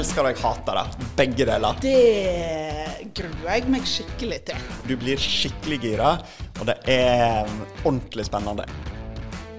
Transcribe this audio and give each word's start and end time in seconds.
elsker 0.00 0.24
og 0.24 0.32
jeg 0.32 0.40
hater 0.40 0.78
det. 0.78 1.08
Begge 1.18 1.46
deler. 1.48 1.80
Det 1.84 3.10
gruer 3.16 3.48
jeg 3.50 3.72
meg 3.72 3.88
skikkelig 3.88 4.42
til. 4.48 4.68
Du 4.88 4.94
blir 5.00 5.20
skikkelig 5.20 5.80
gira, 5.84 6.12
og 6.58 6.68
det 6.70 6.76
er 6.88 7.48
ordentlig 7.84 8.26
spennende. 8.28 8.66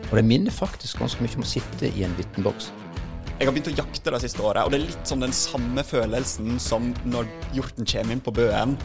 Og 0.09 0.15
det 0.17 0.27
minner 0.27 0.53
faktisk 0.53 0.99
ganske 0.99 1.23
mye 1.23 1.38
om 1.39 1.45
å 1.45 1.51
sitte 1.51 1.91
i 1.91 2.05
en 2.07 2.15
liten. 2.17 2.47
Jeg 3.41 3.47
har 3.47 3.55
begynt 3.55 3.71
å 3.71 3.73
jakte 3.73 4.13
det 4.13 4.21
siste 4.21 4.43
året, 4.45 4.65
og 4.65 4.73
det 4.73 4.81
er 4.81 4.89
litt 4.89 5.09
sånn 5.09 5.23
den 5.23 5.33
samme 5.33 5.85
følelsen 5.85 6.59
som 6.61 6.91
når 7.09 7.29
hjorten 7.55 7.87
kommer 7.89 8.17
inn 8.17 8.23
på 8.25 8.33
bøen. 8.37 8.75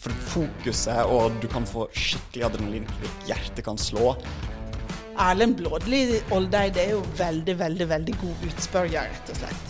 For 0.00 0.16
fokuset, 0.34 1.04
og 1.08 1.36
du 1.40 1.48
kan 1.52 1.68
få 1.68 1.86
skikkelig 1.96 2.48
adrenalin. 2.50 2.88
Hjertet 3.28 3.64
kan 3.68 3.80
slå. 3.80 4.14
Erlend 5.20 5.58
Blådli 5.60 6.20
Oldeid 6.32 6.80
er 6.80 6.94
jo 6.94 7.02
veldig, 7.18 7.56
veldig 7.60 7.88
veldig 7.90 8.16
god 8.22 8.48
utspørrer, 8.50 9.10
rett 9.12 9.32
og 9.32 9.42
slett. 9.42 9.69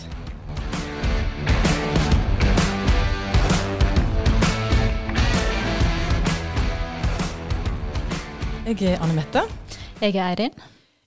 Jeg 8.71 8.85
er 8.87 9.01
Anne 9.03 9.17
Mette. 9.17 9.41
Jeg 9.99 10.13
er 10.15 10.29
Eirin. 10.29 10.53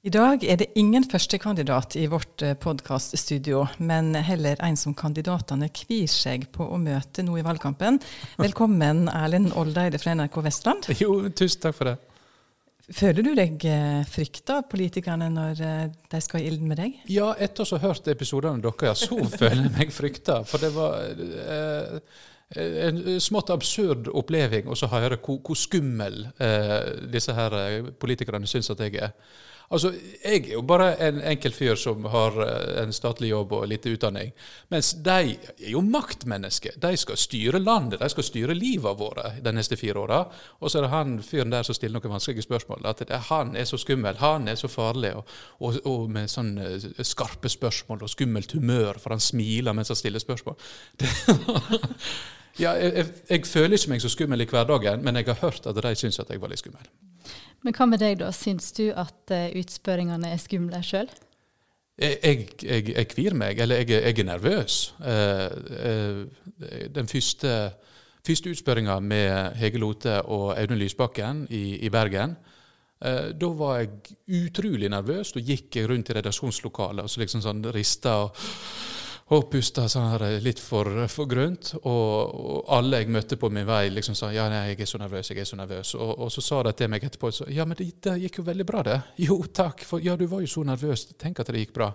I 0.03 0.11
dag 0.11 0.41
er 0.43 0.57
det 0.59 0.65
ingen 0.75 1.05
førstekandidat 1.07 1.95
i 1.95 2.09
vårt 2.11 2.43
podkaststudio, 2.59 3.61
men 3.79 4.09
heller 4.19 4.59
en 4.67 4.75
som 4.75 4.91
kandidatene 4.91 5.69
kvir 5.71 6.09
seg 6.11 6.49
på 6.51 6.67
å 6.67 6.79
møte 6.81 7.23
nå 7.23 7.37
i 7.39 7.45
valgkampen. 7.45 8.01
Velkommen, 8.35 9.05
Erlend 9.07 9.55
Oldeide 9.55 10.01
fra 10.01 10.11
NRK 10.11 10.35
Vestland. 10.43 10.89
Jo, 10.99 11.21
tusen 11.31 11.63
takk 11.63 11.77
for 11.77 11.93
det. 11.93 11.95
Føler 12.99 13.23
du 13.23 13.31
deg 13.39 13.63
frykta 14.11 14.59
av 14.59 14.67
politikerne 14.67 15.31
når 15.31 15.63
de 16.11 16.23
skal 16.25 16.43
i 16.43 16.51
ilden 16.51 16.67
med 16.67 16.83
deg? 16.83 16.99
Ja, 17.15 17.31
etter 17.39 17.63
å 17.63 17.77
ha 17.77 17.93
hørt 17.93 18.11
episodene 18.11 18.59
deres, 18.59 19.07
så 19.07 19.23
føler 19.39 19.69
jeg 19.69 19.75
meg 19.79 19.95
frykta. 19.95 20.41
For 20.43 20.59
det 20.59 20.75
var 20.75 20.99
eh, 21.15 22.23
en 22.55 23.21
smått 23.21 23.49
absurd 23.53 24.09
oppleving 24.13 24.69
å 24.69 24.77
høre 24.91 25.17
hvor, 25.17 25.39
hvor 25.45 25.57
skummel 25.57 26.27
eh, 26.37 27.07
disse 27.13 27.33
her 27.33 27.55
politikerne 27.99 28.49
syns 28.49 28.71
at 28.73 28.83
jeg 28.85 28.99
er. 29.01 29.15
Altså, 29.73 29.93
Jeg 30.23 30.47
er 30.47 30.53
jo 30.53 30.61
bare 30.61 30.91
en 31.01 31.21
enkel 31.21 31.53
fyr 31.53 31.75
som 31.79 32.05
har 32.05 32.35
en 32.83 32.93
statlig 32.93 33.31
jobb 33.31 33.53
og 33.57 33.67
lite 33.67 33.89
utdanning. 33.89 34.29
Mens 34.69 34.91
de 34.93 35.33
er 35.33 35.71
jo 35.71 35.81
maktmennesker. 35.81 36.77
De 36.81 36.97
skal 36.97 37.17
styre 37.17 37.59
landet, 37.59 37.99
de 37.99 38.09
skal 38.09 38.27
styre 38.27 38.53
livet 38.53 38.99
våre 38.99 39.33
de 39.41 39.53
neste 39.55 39.77
fire 39.79 40.03
åra. 40.03 40.19
Og 40.59 40.69
så 40.69 40.79
er 40.79 40.85
det 40.85 40.93
han 40.93 41.15
fyren 41.25 41.53
der 41.53 41.65
som 41.65 41.77
stiller 41.77 41.99
noen 41.99 42.13
vanskelige 42.13 42.45
spørsmål. 42.45 42.85
At 42.85 43.01
det, 43.07 43.21
han 43.29 43.55
er 43.55 43.65
så 43.65 43.79
skummel, 43.81 44.19
han 44.21 44.47
er 44.47 44.59
så 44.61 44.69
farlig. 44.69 45.15
Og, 45.17 45.33
og, 45.59 45.81
og 45.89 46.05
med 46.11 46.29
sånne 46.29 46.77
skarpe 47.01 47.49
spørsmål 47.49 48.05
og 48.05 48.13
skummelt 48.13 48.53
humør, 48.53 49.01
for 49.01 49.15
han 49.15 49.23
smiler 49.23 49.73
mens 49.73 49.89
han 49.89 49.97
stiller 49.99 50.21
spørsmål. 50.21 50.59
Det, 50.99 51.09
ja, 52.59 52.73
jeg, 52.77 53.07
jeg, 53.29 53.45
føler 53.49 53.77
ikke 53.77 53.93
meg 53.93 54.03
så 54.03 54.11
skummel 54.13 54.43
i 54.43 54.47
hverdagen, 54.49 55.01
men 55.05 55.17
jeg 55.17 55.25
har 55.31 55.39
hørt 55.41 55.65
at 55.69 55.79
de 55.83 55.95
syns 55.97 56.19
at 56.21 56.29
jeg 56.29 56.41
var 56.41 56.51
litt 56.51 56.61
skummel. 56.61 56.85
Men 57.63 57.75
hva 57.77 57.87
med 57.89 58.01
deg, 58.03 58.19
da? 58.19 58.29
Syns 58.35 58.71
du 58.77 58.89
at 58.91 59.33
uh, 59.33 59.45
utspørringene 59.57 60.33
er 60.33 60.41
skumle 60.41 60.81
sjøl? 60.85 61.09
Jeg, 61.97 62.17
jeg, 62.23 62.47
jeg, 62.65 62.87
jeg 62.93 63.09
kvir 63.09 63.37
meg, 63.37 63.61
eller 63.63 63.81
jeg 63.81 64.03
er 64.11 64.27
nervøs. 64.27 64.93
Uh, 64.99 65.49
uh, 65.79 66.87
den 66.93 67.09
første, 67.09 67.73
første 68.25 68.53
utspørringa 68.53 68.99
med 69.01 69.57
Hege 69.61 69.81
Lote 69.81 70.19
og 70.21 70.53
Audun 70.57 70.81
Lysbakken 70.81 71.45
i, 71.49 71.79
i 71.85 71.93
Bergen, 71.93 72.37
da 73.03 73.47
var 73.59 73.81
jeg 73.81 74.13
utrolig 74.45 74.87
nervøs. 74.87 75.33
Da 75.35 75.41
gikk 75.43 75.75
jeg 75.75 75.89
rundt 75.91 76.07
i 76.07 76.13
redaksjonslokalet 76.15 77.03
og 77.03 77.11
så 77.11 77.19
liksom 77.19 77.41
sånn 77.43 77.59
rista 77.75 78.13
og 78.21 78.37
og 79.31 79.45
pusta 79.51 79.85
sånn 79.87 80.09
her 80.11 80.25
litt 80.43 80.59
for, 80.59 80.89
for 81.11 81.29
grunt. 81.29 81.71
Og, 81.79 82.33
og, 82.33 82.57
alle 82.75 82.99
jeg 83.01 83.13
møtte 83.15 83.37
på 83.39 83.49
min 83.53 83.67
vei, 83.67 83.87
liksom 83.93 84.17
sa 84.19 84.33
ja, 84.35 84.49
nei, 84.51 84.65
jeg 84.73 84.83
er 84.83 84.91
så 84.91 84.99
nervøs, 84.99 85.31
jeg 85.31 85.39
er 85.39 85.47
så 85.47 85.59
nervøs. 85.59 85.93
Og, 85.95 86.11
og 86.25 86.33
så 86.33 86.43
sa 86.43 86.59
de 86.67 86.75
til 86.77 86.91
meg 86.91 87.07
etterpå 87.07 87.31
så, 87.31 87.47
ja, 87.51 87.65
men 87.65 87.79
det, 87.79 87.87
det, 88.03 88.17
gikk 88.25 88.41
jo 88.41 88.47
veldig 88.49 88.67
bra, 88.67 88.83
det. 88.89 88.99
Jo, 89.27 89.39
takk, 89.47 89.85
for 89.87 90.03
ja, 90.03 90.17
du 90.19 90.27
var 90.27 90.43
jo 90.43 90.51
så 90.51 90.65
nervøs. 90.67 91.07
Tenk 91.19 91.39
at 91.39 91.53
det 91.53 91.63
gikk 91.63 91.75
bra. 91.79 91.89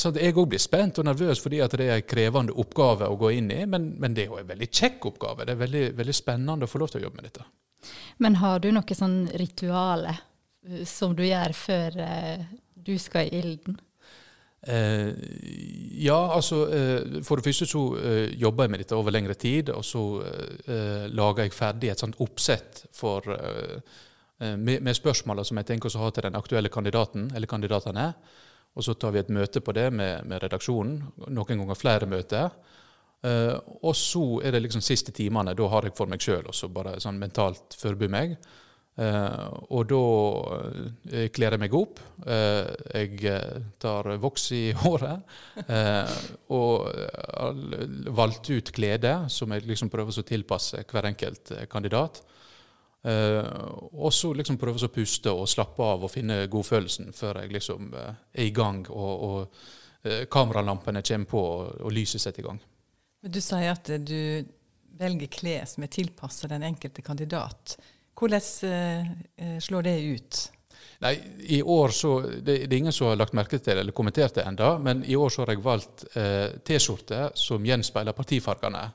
Så 0.00 0.10
jeg 0.16 0.32
òg 0.32 0.46
blir 0.48 0.62
spent 0.62 0.96
og 0.98 1.04
nervøs 1.04 1.42
fordi 1.44 1.58
det 1.60 1.84
er 1.84 1.98
en 1.98 2.06
krevende 2.08 2.54
oppgave 2.56 3.06
å 3.10 3.18
gå 3.20 3.34
inn 3.36 3.50
i. 3.52 3.64
Men, 3.68 3.90
men 4.00 4.14
det 4.14 4.24
er 4.24 4.30
jo 4.32 4.38
en 4.40 4.48
veldig 4.48 4.70
kjekk 4.70 5.10
oppgave. 5.10 5.44
Det 5.44 5.54
er 5.54 5.60
veldig, 5.64 5.84
veldig 5.98 6.16
spennende 6.16 6.66
å 6.66 6.70
få 6.70 6.80
lov 6.82 6.94
til 6.94 7.02
å 7.02 7.08
jobbe 7.08 7.20
med 7.20 7.28
dette. 7.28 7.44
Men 8.22 8.38
har 8.40 8.62
du 8.62 8.70
noe 8.74 8.96
sånn 8.96 9.20
rituale 9.38 10.16
som 10.88 11.12
du 11.18 11.22
gjør 11.26 11.54
før 11.54 12.00
du 12.88 12.96
skal 12.98 13.28
i 13.28 13.42
ilden? 13.42 13.76
Eh, 14.66 15.08
ja, 16.02 16.32
altså 16.34 16.64
eh, 16.74 17.22
For 17.22 17.38
det 17.38 17.46
første 17.46 17.66
så 17.68 17.82
eh, 17.96 18.34
jobber 18.40 18.66
jeg 18.66 18.72
med 18.72 18.82
dette 18.82 18.96
over 18.98 19.14
lengre 19.14 19.34
tid. 19.38 19.70
Og 19.74 19.84
så 19.84 20.02
lager 21.08 21.46
jeg 21.46 21.56
ferdig 21.56 21.92
et 21.92 22.02
sånt 22.02 22.18
oppsett 22.24 22.84
for, 22.94 23.24
med, 24.38 24.82
med 24.82 24.96
spørsmåla 24.96 25.44
som 25.46 25.58
jeg 25.58 25.70
tenker 25.72 25.94
å 25.94 26.04
ha 26.04 26.10
til 26.14 26.28
den 26.28 26.38
aktuelle 26.38 26.72
kandidaten 26.72 27.30
eller 27.34 27.50
kandidatene. 27.50 28.12
Og 28.78 28.84
så 28.84 28.94
tar 28.94 29.14
vi 29.14 29.22
et 29.22 29.32
møte 29.34 29.62
på 29.64 29.74
det 29.74 29.88
med, 29.90 30.26
med 30.28 30.42
redaksjonen. 30.44 31.00
Noen 31.34 31.62
ganger 31.62 31.78
flere 31.78 32.06
møter. 32.06 32.50
og 33.82 33.96
så 33.96 34.40
er 34.44 34.52
det 34.52 34.62
liksom 34.62 34.82
siste 34.84 35.12
timene. 35.12 35.56
Da 35.58 35.68
har 35.68 35.88
jeg 35.88 35.96
for 35.96 36.06
meg 36.06 36.22
sjøl 36.22 36.46
også 36.46 36.68
bare 36.70 37.00
sånn 37.02 37.18
mentalt 37.18 37.74
forby 37.78 38.08
meg. 38.08 38.36
Uh, 38.98 39.46
og 39.70 39.84
da 39.86 39.98
uh, 40.02 41.26
kler 41.30 41.54
jeg 41.54 41.62
meg 41.62 41.74
opp. 41.78 42.00
Uh, 42.24 42.66
jeg 42.98 43.42
tar 43.78 44.10
voks 44.18 44.48
i 44.56 44.62
håret. 44.82 45.36
og 46.54 46.88
valgte 48.18 48.58
ut 48.58 48.72
klede 48.74 49.12
som 49.30 49.52
jeg 49.54 49.66
liksom 49.68 49.90
prøver 49.92 50.18
å 50.18 50.26
tilpasse 50.26 50.82
hver 50.88 51.10
enkelt 51.12 51.52
kandidat. 51.70 52.22
og 53.04 54.12
så 54.12 54.32
liksom 54.34 54.58
prøver 54.58 54.84
å 54.84 54.92
puste 54.92 55.30
og 55.30 55.48
slappe 55.48 55.82
av 55.82 56.04
og 56.04 56.10
finne 56.10 56.46
godfølelsen 56.50 57.12
før 57.14 57.42
jeg 57.42 57.52
liksom 57.52 57.92
er 57.94 58.42
i 58.42 58.50
gang 58.50 58.82
og, 58.90 59.22
og 59.28 60.26
kameralampene 60.30 61.02
kommer 61.02 61.30
på 61.30 61.42
og 61.84 61.92
lyset 61.92 62.20
setter 62.20 62.42
i 62.42 62.48
gang. 62.48 62.58
Men 63.22 63.32
Du 63.32 63.40
sier 63.40 63.70
at 63.72 63.86
du 63.86 64.44
velger 64.98 65.30
klær 65.30 65.64
som 65.70 65.86
er 65.86 65.94
tilpassa 65.94 66.50
den 66.50 66.66
enkelte 66.66 67.02
kandidat. 67.02 67.78
Hvordan 68.18 68.40
eh, 68.66 69.58
slår 69.62 69.86
det 69.86 69.98
ut? 70.00 70.44
Nei, 70.98 71.18
i 71.38 71.62
år 71.62 71.88
så, 71.94 72.20
det, 72.20 72.66
det, 72.66 72.74
er 72.74 72.78
ingen 72.80 72.94
som 72.94 73.06
har 73.06 73.18
lagt 73.20 73.36
merke 73.38 73.60
til 73.62 73.78
eller 73.78 73.94
kommentert 73.94 74.34
det 74.34 74.46
enda, 74.48 74.72
men 74.82 75.04
i 75.06 75.14
år 75.16 75.30
så 75.30 75.44
har 75.44 75.52
jeg 75.54 75.62
valgt 75.62 76.08
eh, 76.18 76.56
T-skjorte 76.66 77.28
som 77.38 77.66
gjenspeiler 77.66 78.16
partifargene. 78.18 78.88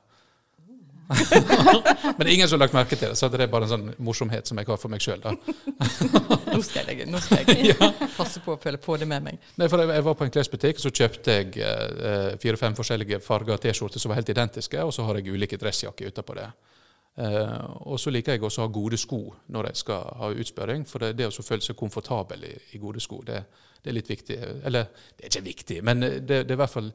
men 1.14 2.20
det 2.20 2.26
er 2.26 2.34
ingen 2.34 2.48
som 2.48 2.58
har 2.58 2.66
lagt 2.66 2.76
merke 2.76 2.98
til 2.98 3.14
det, 3.14 3.16
så 3.20 3.30
det 3.32 3.40
er 3.46 3.52
bare 3.52 3.68
en 3.68 3.72
sånn 3.74 3.88
morsomhet 4.04 4.48
som 4.50 4.60
jeg 4.60 4.68
har 4.68 4.80
for 4.82 4.92
meg 4.92 5.04
sjøl. 5.04 5.24
nå 5.24 6.60
skal 6.66 6.92
jeg, 6.92 7.08
nå 7.08 7.24
skal 7.24 7.48
jeg 7.48 7.70
ja. 7.72 7.90
passe 8.18 8.44
på 8.44 8.58
å 8.58 8.60
følge 8.60 8.84
på 8.84 9.00
det 9.00 9.08
med 9.08 9.30
meg. 9.30 9.40
Nei, 9.56 9.72
for 9.72 9.84
jeg, 9.84 9.94
jeg 9.96 10.08
var 10.10 10.20
på 10.20 10.28
en 10.28 10.36
klesbutikk, 10.36 10.84
så 10.84 10.92
kjøpte 10.92 11.40
jeg 11.40 11.56
eh, 11.64 12.30
fire-fem 12.44 12.76
forskjellige 12.76 13.24
farger 13.24 13.64
T-skjorter 13.64 14.04
som 14.04 14.12
var 14.12 14.20
helt 14.20 14.36
identiske, 14.36 14.84
og 14.84 14.92
så 14.96 15.08
har 15.08 15.20
jeg 15.22 15.32
ulike 15.32 15.60
dressjakker 15.62 16.12
utapå 16.12 16.36
det. 16.42 16.52
Uh, 17.14 17.92
og 17.94 18.00
så 18.02 18.10
liker 18.10 18.34
jeg 18.34 18.42
også 18.42 18.64
å 18.64 18.66
ha 18.66 18.74
gode 18.74 18.98
sko 18.98 19.20
når 19.54 19.70
jeg 19.70 19.82
skal 19.84 20.16
ha 20.22 20.32
utspørring. 20.34 20.86
For 20.90 21.04
det, 21.04 21.14
det 21.20 21.30
å 21.30 21.46
føle 21.46 21.62
seg 21.66 21.78
komfortabel 21.78 22.48
i, 22.50 22.54
i 22.74 22.82
gode 22.82 23.04
sko, 23.04 23.22
det, 23.26 23.44
det, 23.82 23.90
er 23.92 23.98
litt 24.00 24.10
viktig. 24.10 24.40
Eller 24.66 24.90
det 25.18 25.28
er 25.28 25.32
ikke 25.32 25.50
viktig, 25.50 25.82
men 25.86 26.02
det, 26.04 26.24
det 26.32 26.48
er 26.48 26.58
i 26.58 26.62
hvert 26.64 26.78
fall 26.78 26.90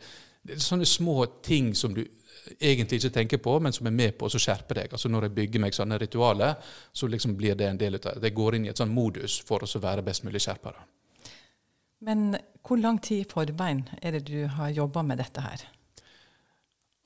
sånne 0.57 0.87
små 0.89 1.27
ting 1.45 1.75
som 1.77 1.95
du 1.95 2.05
egentlig 2.59 3.03
ikke 3.03 3.15
tenker 3.15 3.41
på, 3.43 3.59
men 3.61 3.75
som 3.75 3.87
er 3.87 3.95
med 3.95 4.15
på 4.19 4.29
å 4.29 4.41
skjerpe 4.41 4.77
deg. 4.79 4.93
Altså 4.93 5.11
Når 5.13 5.29
jeg 5.29 5.37
bygger 5.39 5.65
meg 5.65 5.77
sånne 5.77 5.99
ritualer, 6.01 6.55
så 6.93 7.09
liksom 7.11 7.37
blir 7.37 7.59
det 7.59 7.69
en 7.69 7.81
del 7.81 7.99
av 7.99 8.07
det. 8.07 8.31
Jeg 8.31 8.37
går 8.39 8.57
inn 8.57 8.69
i 8.69 8.73
et 8.73 8.81
sånn 8.81 8.95
modus 8.95 9.39
for 9.47 9.65
å 9.65 9.83
være 9.83 10.07
best 10.07 10.25
mulig 10.25 10.43
skjerpa. 10.45 10.75
Men 12.07 12.31
hvor 12.63 12.79
lang 12.79 13.01
tid 13.03 13.25
i 13.25 13.29
forveien 13.29 13.83
er 14.03 14.15
det 14.15 14.27
du 14.31 14.47
har 14.55 14.71
jobba 14.71 15.03
med 15.03 15.19
dette 15.19 15.43
her? 15.43 15.67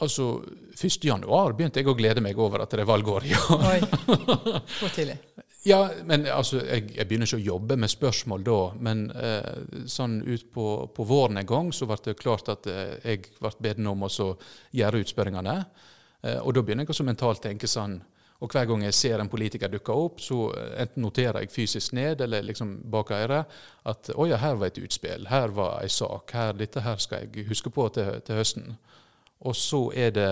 Altså, 0.02 0.42
1. 0.74 1.04
januar 1.06 1.54
begynte 1.54 1.78
jeg 1.78 1.90
å 1.90 1.94
glede 1.94 2.22
meg 2.24 2.38
over 2.40 2.64
at 2.64 2.72
det 2.74 2.82
er 2.82 2.88
valgår 2.88 3.28
i 3.28 3.36
år. 3.38 3.66
Oi, 3.70 3.80
så 4.80 4.90
tidlig. 4.90 5.18
Ja, 5.62 5.84
men 6.04 6.26
altså, 6.26 6.58
jeg, 6.66 6.88
jeg, 6.96 7.06
begynner 7.06 7.28
ikke 7.28 7.38
å 7.38 7.44
jobbe 7.52 7.76
med 7.78 7.90
spørsmål 7.92 8.46
da. 8.46 8.60
Men 8.82 9.04
eh, 9.14 9.84
sånn 9.90 10.18
ut 10.26 10.48
på, 10.54 10.68
på, 10.94 11.06
våren 11.06 11.38
en 11.38 11.46
gang 11.46 11.70
så 11.74 11.86
ble 11.86 12.00
det 12.02 12.18
klart 12.18 12.50
at 12.50 12.66
eh, 12.70 12.96
jeg 13.04 13.28
ble 13.38 13.52
bedt 13.62 13.84
om 13.86 14.02
å 14.08 14.10
gjøre 14.74 15.04
utspørringene. 15.04 15.54
Eh, 16.22 16.40
og 16.42 16.56
da 16.56 16.64
begynner 16.64 16.82
jeg 16.82 16.96
også 16.96 17.06
mentalt 17.06 17.44
tenke 17.46 17.70
sånn 17.70 18.00
og 18.42 18.50
hver 18.50 18.66
gang 18.66 18.80
jeg 18.82 18.94
ser 18.98 19.20
en 19.22 19.28
politiker 19.30 19.70
dukke 19.70 19.94
opp, 19.94 20.16
så 20.18 20.48
enten 20.82 21.04
noterer 21.04 21.44
jeg 21.44 21.52
fysisk 21.54 21.92
ned 21.94 22.24
eller 22.24 22.42
liksom 22.42 22.72
bak 22.90 23.12
øret 23.14 23.52
at 23.86 24.10
å 24.18 24.26
ja, 24.26 24.40
her 24.42 24.56
var 24.58 24.72
et 24.72 24.80
utspill, 24.82 25.28
her 25.30 25.54
var 25.54 25.76
ei 25.78 25.86
sak, 25.86 26.34
her, 26.34 26.56
dette 26.58 26.82
her 26.82 26.98
skal 26.98 27.22
jeg 27.22 27.46
huske 27.46 27.70
på 27.70 27.86
til, 27.94 28.16
til 28.26 28.40
høsten. 28.40 28.74
Og 29.42 29.56
så 29.58 29.80
er 29.98 30.12
det, 30.14 30.28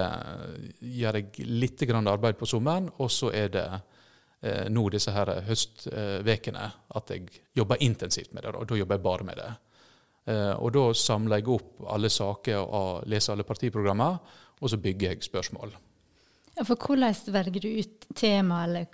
gjør 0.81 1.19
jeg 1.19 1.47
litt 1.49 1.83
arbeid 1.91 2.39
på 2.39 2.47
sommeren, 2.47 2.91
og 2.99 3.11
så 3.11 3.33
er 3.35 3.49
det 3.51 3.67
eh, 4.43 4.69
nå 4.71 4.85
disse 4.89 5.11
her 5.11 5.33
høstvekene 5.49 6.71
at 6.95 7.11
jeg 7.11 7.27
jobber 7.57 7.83
intensivt 7.83 8.33
med 8.33 8.45
det. 8.45 8.55
Og 8.55 8.69
da 8.71 8.79
jobber 8.79 8.95
jeg 9.01 9.03
bare 9.03 9.27
med 9.27 9.41
det. 9.43 9.51
Eh, 10.31 10.55
og 10.55 10.73
da 10.77 10.85
samler 10.95 11.41
jeg 11.41 11.51
opp 11.57 11.85
alle 11.91 12.11
saker 12.13 12.63
og 12.63 13.07
leser 13.11 13.35
alle 13.35 13.49
partiprogrammer, 13.49 14.19
og 14.61 14.71
så 14.71 14.79
bygger 14.79 15.15
jeg 15.15 15.27
spørsmål. 15.27 15.75
Ja, 16.57 16.63
for 16.63 16.77
hvordan 16.77 17.15
velger 17.35 17.61
du 17.61 17.69
ut 17.81 18.11
tema, 18.15 18.65
eller 18.67 18.87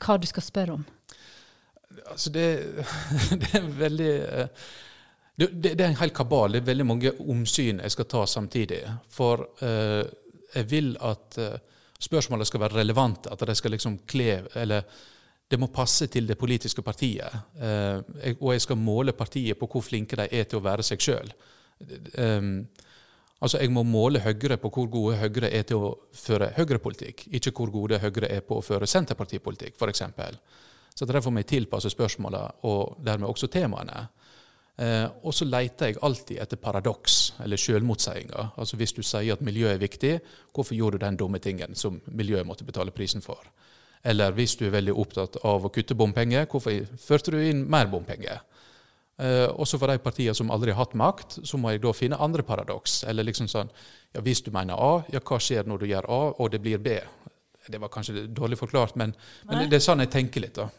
hva 0.00 0.16
du 0.18 0.26
skal 0.26 0.42
spørre 0.42 0.78
om? 0.78 0.86
Altså 2.10 2.30
det, 2.32 2.46
det 3.42 3.50
er 3.54 3.74
veldig 3.78 4.12
eh, 4.18 4.70
det, 5.48 5.74
det, 5.74 5.84
er 5.84 5.88
en 5.88 6.00
hel 6.00 6.12
kabal. 6.12 6.52
Det 6.52 6.60
er 6.60 6.66
veldig 6.68 6.86
mange 6.86 7.12
omsyn 7.32 7.80
jeg 7.80 7.94
skal 7.94 8.08
ta 8.10 8.24
samtidig. 8.28 8.80
For 9.08 9.46
eh, 9.64 10.02
jeg 10.54 10.68
vil 10.68 10.90
at 11.06 11.38
eh, 11.40 11.56
spørsmålet 12.00 12.50
skal 12.50 12.64
være 12.66 12.80
relevante, 12.82 13.32
at 13.32 13.46
det 13.48 13.56
skal 13.56 13.72
liksom 13.76 14.02
kle 14.08 14.42
Eller 14.54 14.84
det 15.50 15.58
må 15.58 15.66
passe 15.66 16.06
til 16.06 16.28
det 16.28 16.38
politiske 16.38 16.82
partiet. 16.82 17.32
Eh, 17.58 18.02
jeg, 18.24 18.36
og 18.40 18.52
jeg 18.52 18.66
skal 18.66 18.78
måle 18.78 19.16
partiet 19.16 19.58
på 19.58 19.66
hvor 19.66 19.82
flinke 19.82 20.16
de 20.20 20.28
er 20.30 20.44
til 20.44 20.60
å 20.60 20.66
være 20.66 20.84
seg 20.86 21.02
sjøl. 21.02 21.32
Um, 22.20 22.66
altså 23.40 23.58
jeg 23.62 23.72
må 23.72 23.82
måle 23.88 24.20
Høyre 24.20 24.58
på 24.60 24.68
hvor 24.68 24.90
gode 24.92 25.16
Høyre 25.16 25.48
er 25.48 25.64
til 25.64 25.80
å 25.80 25.94
føre 26.12 26.52
Høyre-politikk, 26.58 27.24
ikke 27.32 27.54
hvor 27.56 27.72
gode 27.72 27.98
Høyre 27.98 28.28
er 28.28 28.44
på 28.44 28.60
å 28.60 28.64
føre 28.64 28.86
Senterpartipolitikk, 28.86 29.80
f.eks. 29.80 30.04
Så 30.94 31.08
derfor 31.08 31.32
må 31.32 31.40
jeg 31.40 31.48
tilpasse 31.54 31.90
spørsmålene, 31.90 32.60
og 32.68 33.00
dermed 33.06 33.30
også 33.30 33.48
temaene. 33.48 34.04
Eh, 34.80 35.06
og 35.22 35.34
så 35.36 35.44
leter 35.44 35.90
jeg 35.90 36.00
alltid 36.00 36.38
etter 36.40 36.56
paradoks, 36.60 37.34
eller 37.44 37.60
selvmotsigelser. 37.60 38.54
Altså 38.56 38.78
hvis 38.80 38.94
du 38.96 39.02
sier 39.04 39.34
at 39.34 39.42
miljøet 39.44 39.74
er 39.74 39.82
viktig, 39.82 40.12
hvorfor 40.56 40.78
gjorde 40.78 40.96
du 40.96 41.04
den 41.04 41.18
dumme 41.20 41.40
tingen 41.42 41.76
som 41.76 42.00
miljøet 42.06 42.48
måtte 42.48 42.64
betale 42.64 42.94
prisen 42.94 43.20
for? 43.20 43.42
Eller 44.04 44.32
hvis 44.32 44.56
du 44.56 44.64
er 44.66 44.72
veldig 44.78 44.94
opptatt 44.96 45.36
av 45.44 45.66
å 45.66 45.72
kutte 45.72 45.96
bompenger, 45.98 46.46
hvorfor 46.48 46.86
førte 46.96 47.34
du 47.34 47.42
inn 47.44 47.66
mer 47.68 47.90
bompenger? 47.92 48.40
Eh, 49.20 49.48
også 49.52 49.76
for 49.76 49.92
de 49.92 50.00
partiene 50.00 50.34
som 50.36 50.48
aldri 50.54 50.72
har 50.72 50.80
hatt 50.80 50.96
makt, 50.96 51.42
så 51.44 51.60
må 51.60 51.74
jeg 51.74 51.82
da 51.84 51.92
finne 51.92 52.16
andre 52.16 52.44
paradoks. 52.46 53.02
Eller 53.10 53.28
liksom 53.28 53.50
sånn 53.52 53.68
ja, 54.14 54.22
Hvis 54.24 54.40
du 54.40 54.48
mener 54.50 54.80
A, 54.80 55.02
ja, 55.12 55.20
hva 55.20 55.36
skjer 55.38 55.68
når 55.68 55.82
du 55.82 55.90
gjør 55.90 56.08
A, 56.08 56.22
og 56.40 56.50
det 56.54 56.62
blir 56.64 56.80
B? 56.80 56.96
Det 57.68 57.78
var 57.78 57.92
kanskje 57.92 58.24
dårlig 58.32 58.56
forklart, 58.58 58.96
men, 58.96 59.12
men 59.44 59.68
det 59.68 59.76
er 59.76 59.84
sånn 59.84 60.00
jeg 60.00 60.10
tenker 60.10 60.40
litt. 60.40 60.56
da. 60.56 60.70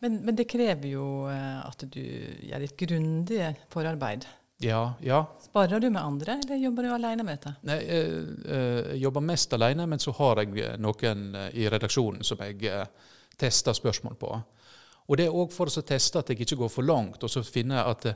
Men, 0.00 0.20
men, 0.24 0.36
det 0.36 0.48
krever 0.48 0.94
jo 0.94 1.06
eh, 1.28 1.58
at 1.60 1.84
du 1.92 2.00
gjør 2.00 2.66
et 2.66 2.76
grundig 2.84 3.40
forarbeid. 3.72 4.26
Ja, 4.64 4.94
ja. 5.04 5.22
Sparer 5.44 5.80
du 5.80 5.88
med 5.90 6.02
andre, 6.02 6.38
eller 6.44 6.60
jobber 6.60 6.84
du 6.84 6.92
alene 6.92 7.24
med 7.24 7.38
dette? 7.38 7.54
Nei, 7.68 7.78
jeg, 7.84 8.22
eh, 8.44 8.78
jeg 8.94 9.02
jobber 9.06 9.24
mest 9.24 9.56
alene, 9.56 9.86
men 9.88 10.00
så 10.00 10.14
har 10.16 10.42
jeg 10.42 10.78
noen 10.80 11.26
eh, 11.36 11.50
i 11.60 11.68
redaksjonen 11.72 12.24
som 12.24 12.40
jeg 12.44 12.88
tester 13.40 13.76
spørsmål 13.76 14.18
på. 14.20 14.32
Og 15.10 15.18
det 15.18 15.26
er 15.26 15.34
òg 15.34 15.50
for 15.50 15.66
å 15.66 15.82
teste 15.82 16.20
at 16.20 16.30
jeg 16.30 16.44
ikke 16.44 16.60
går 16.62 16.70
for 16.70 16.86
langt, 16.86 17.24
og 17.26 17.32
så 17.32 17.42
finner 17.42 17.80
jeg 17.80 17.94
at 17.96 18.08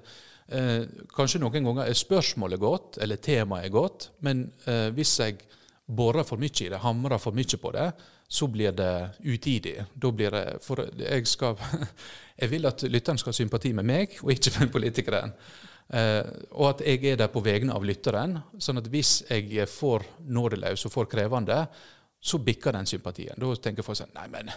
eh, 0.54 0.82
kanskje 1.14 1.40
noen 1.42 1.66
ganger 1.66 1.88
er 1.88 1.98
spørsmålet 1.98 2.60
godt, 2.62 2.98
eller 3.02 3.22
temaet 3.22 3.66
er 3.66 3.74
godt, 3.74 4.10
men 4.26 4.46
eh, 4.70 4.90
hvis 4.94 5.16
jeg 5.18 5.40
borer 5.84 6.24
for 6.24 6.40
mye 6.40 6.54
i 6.64 6.70
det, 6.70 6.80
hamrer 6.84 7.20
for 7.20 7.36
mye 7.36 7.60
på 7.60 7.72
det, 7.74 7.88
så 8.34 8.48
blir 8.50 8.72
det 8.74 9.10
utidig. 9.22 9.76
Da 9.94 10.10
blir 10.10 10.34
det, 10.34 10.44
for 10.64 10.82
jeg, 10.98 11.26
skal, 11.30 11.54
jeg 12.40 12.50
vil 12.50 12.66
at 12.66 12.82
lytteren 12.90 13.20
skal 13.20 13.30
ha 13.30 13.38
sympati 13.38 13.70
med 13.78 13.86
meg, 13.86 14.18
og 14.24 14.34
ikke 14.34 14.56
med 14.58 14.72
politikeren. 14.74 15.34
Eh, 15.94 16.30
og 16.56 16.70
at 16.72 16.82
jeg 16.86 17.04
er 17.12 17.20
der 17.20 17.30
på 17.30 17.42
vegne 17.44 17.76
av 17.76 17.86
lytteren. 17.86 18.40
sånn 18.58 18.80
at 18.80 18.88
hvis 18.90 19.20
jeg 19.30 19.68
får 19.70 20.08
nådeløs 20.26 20.86
og 20.88 20.94
for 20.96 21.10
krevende, 21.10 21.60
så 22.24 22.40
bikker 22.40 22.72
den 22.72 22.88
sympatien. 22.88 23.36
Da 23.38 23.54
tenker 23.60 23.84
folk 23.84 23.98
sånn 24.00 24.14
Nei, 24.16 24.26
men 24.32 24.50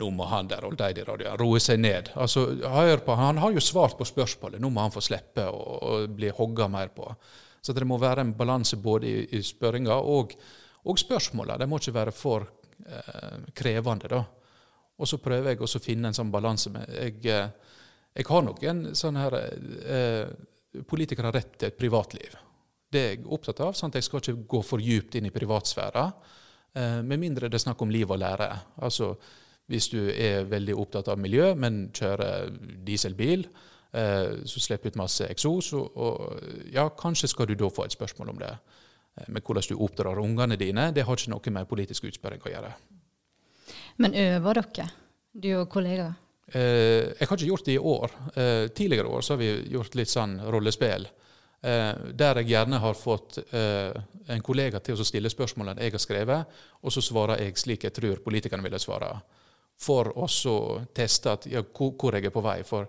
nå 0.00 0.08
må 0.10 0.26
han 0.30 0.48
der 0.48 0.64
og 0.64 0.78
de 0.80 1.04
radioen 1.04 1.38
roe 1.38 1.60
seg 1.60 1.82
ned. 1.84 2.10
Altså, 2.16 2.46
hør 2.64 3.04
på, 3.04 3.14
Han 3.14 3.38
har 3.38 3.52
jo 3.52 3.60
svart 3.60 3.98
på 3.98 4.08
spørsmålet, 4.08 4.58
nå 4.58 4.70
må 4.72 4.88
han 4.88 4.94
få 4.94 5.04
slippe 5.04 5.44
å 5.46 5.80
og 5.90 6.16
bli 6.16 6.32
hogga 6.34 6.66
mer 6.72 6.88
på. 6.96 7.12
Så 7.60 7.76
det 7.76 7.86
må 7.86 8.00
være 8.00 8.24
en 8.24 8.34
balanse 8.34 8.80
både 8.80 9.06
i, 9.06 9.18
i 9.36 9.42
spørringa 9.44 10.00
og, 10.00 10.32
og 10.82 10.98
spørsmåla. 10.98 11.60
De 11.60 11.68
må 11.68 11.78
ikke 11.78 11.98
være 12.00 12.16
for 12.16 12.48
krevende. 13.54 14.08
da. 14.08 14.24
Og 15.00 15.08
så 15.08 15.20
prøver 15.22 15.54
jeg 15.54 15.64
å 15.64 15.80
finne 15.80 16.10
en 16.10 16.16
sånn 16.16 16.32
balanse 16.32 16.72
med 16.72 16.88
jeg, 16.92 17.20
eh, 17.32 17.76
jeg 18.16 18.26
har 18.28 18.44
nok 18.44 18.62
en 18.68 18.86
sånn 18.98 19.20
her 19.20 19.36
eh, 19.40 20.30
Politikere 20.86 21.32
rett 21.34 21.56
til 21.58 21.66
et 21.66 21.74
privatliv. 21.74 22.34
Det 22.94 23.00
er 23.00 23.08
jeg 23.16 23.24
opptatt 23.26 23.58
av. 23.64 23.72
sånn 23.74 23.90
at 23.90 23.96
Jeg 23.98 24.04
skal 24.06 24.20
ikke 24.20 24.44
gå 24.52 24.60
for 24.62 24.78
djupt 24.78 25.16
inn 25.18 25.26
i 25.26 25.32
privatsfæra, 25.34 26.04
eh, 26.78 27.00
med 27.02 27.18
mindre 27.18 27.48
det 27.48 27.58
er 27.58 27.64
snakk 27.64 27.82
om 27.82 27.90
liv 27.90 28.06
og 28.06 28.20
lære. 28.22 28.46
Altså, 28.78 29.16
Hvis 29.66 29.88
du 29.90 29.98
er 30.10 30.44
veldig 30.44 30.76
opptatt 30.78 31.08
av 31.08 31.18
miljø, 31.18 31.54
men 31.54 31.90
kjører 31.90 32.50
dieselbil, 32.86 33.48
eh, 33.92 34.46
så 34.46 34.60
slipper 34.60 34.90
ut 34.90 34.96
masse 34.96 35.26
eksos, 35.26 35.72
og, 35.72 35.96
og 35.96 36.40
ja, 36.72 36.88
kanskje 36.88 37.28
skal 37.28 37.46
du 37.46 37.54
da 37.54 37.68
få 37.68 37.84
et 37.84 37.94
spørsmål 37.94 38.28
om 38.28 38.38
det. 38.38 38.54
Eh, 39.18 39.28
med 39.28 39.42
hvordan 39.42 39.68
du 39.68 39.76
oppdrar 39.76 40.18
ungene 40.22 40.56
dine, 40.56 40.90
det 40.94 41.04
har 41.06 41.16
ikke 41.16 41.32
noe 41.32 41.54
med 41.54 41.68
politisk 41.68 42.08
utspørring 42.10 42.42
å 42.44 42.52
gjøre. 42.54 42.72
Men 44.00 44.14
øver 44.16 44.60
dere, 44.62 44.90
du 45.32 45.50
og 45.60 45.68
kollegaer? 45.70 46.14
Eh, 46.50 47.14
jeg 47.14 47.28
har 47.28 47.36
ikke 47.36 47.50
gjort 47.50 47.66
det 47.66 47.74
i 47.74 47.78
år. 47.78 48.14
Eh, 48.34 48.68
tidligere 48.74 49.08
år 49.08 49.22
så 49.22 49.34
har 49.34 49.42
vi 49.42 49.50
gjort 49.70 49.94
litt 49.98 50.10
sånn 50.10 50.38
rollespill. 50.50 51.06
Eh, 51.60 51.92
der 52.16 52.40
jeg 52.40 52.48
gjerne 52.54 52.80
har 52.80 52.96
fått 52.96 53.38
eh, 53.52 53.92
en 54.32 54.42
kollega 54.42 54.80
til 54.80 54.96
å 54.96 55.04
stille 55.04 55.30
spørsmålene 55.30 55.84
jeg 55.84 55.92
har 55.92 56.02
skrevet, 56.02 56.58
og 56.80 56.94
så 56.94 57.02
svarer 57.04 57.42
jeg 57.44 57.60
slik 57.60 57.84
jeg 57.84 57.94
tror 57.94 58.22
politikerne 58.24 58.64
ville 58.64 58.80
svare. 58.80 59.12
For 59.80 60.10
også 60.16 60.50
å 60.50 60.78
teste 60.96 61.32
at, 61.32 61.46
ja, 61.52 61.62
hvor, 61.62 61.92
hvor, 62.00 62.16
jeg 62.16 62.28
er 62.28 62.34
på 62.34 62.44
vei. 62.44 62.58
For 62.64 62.88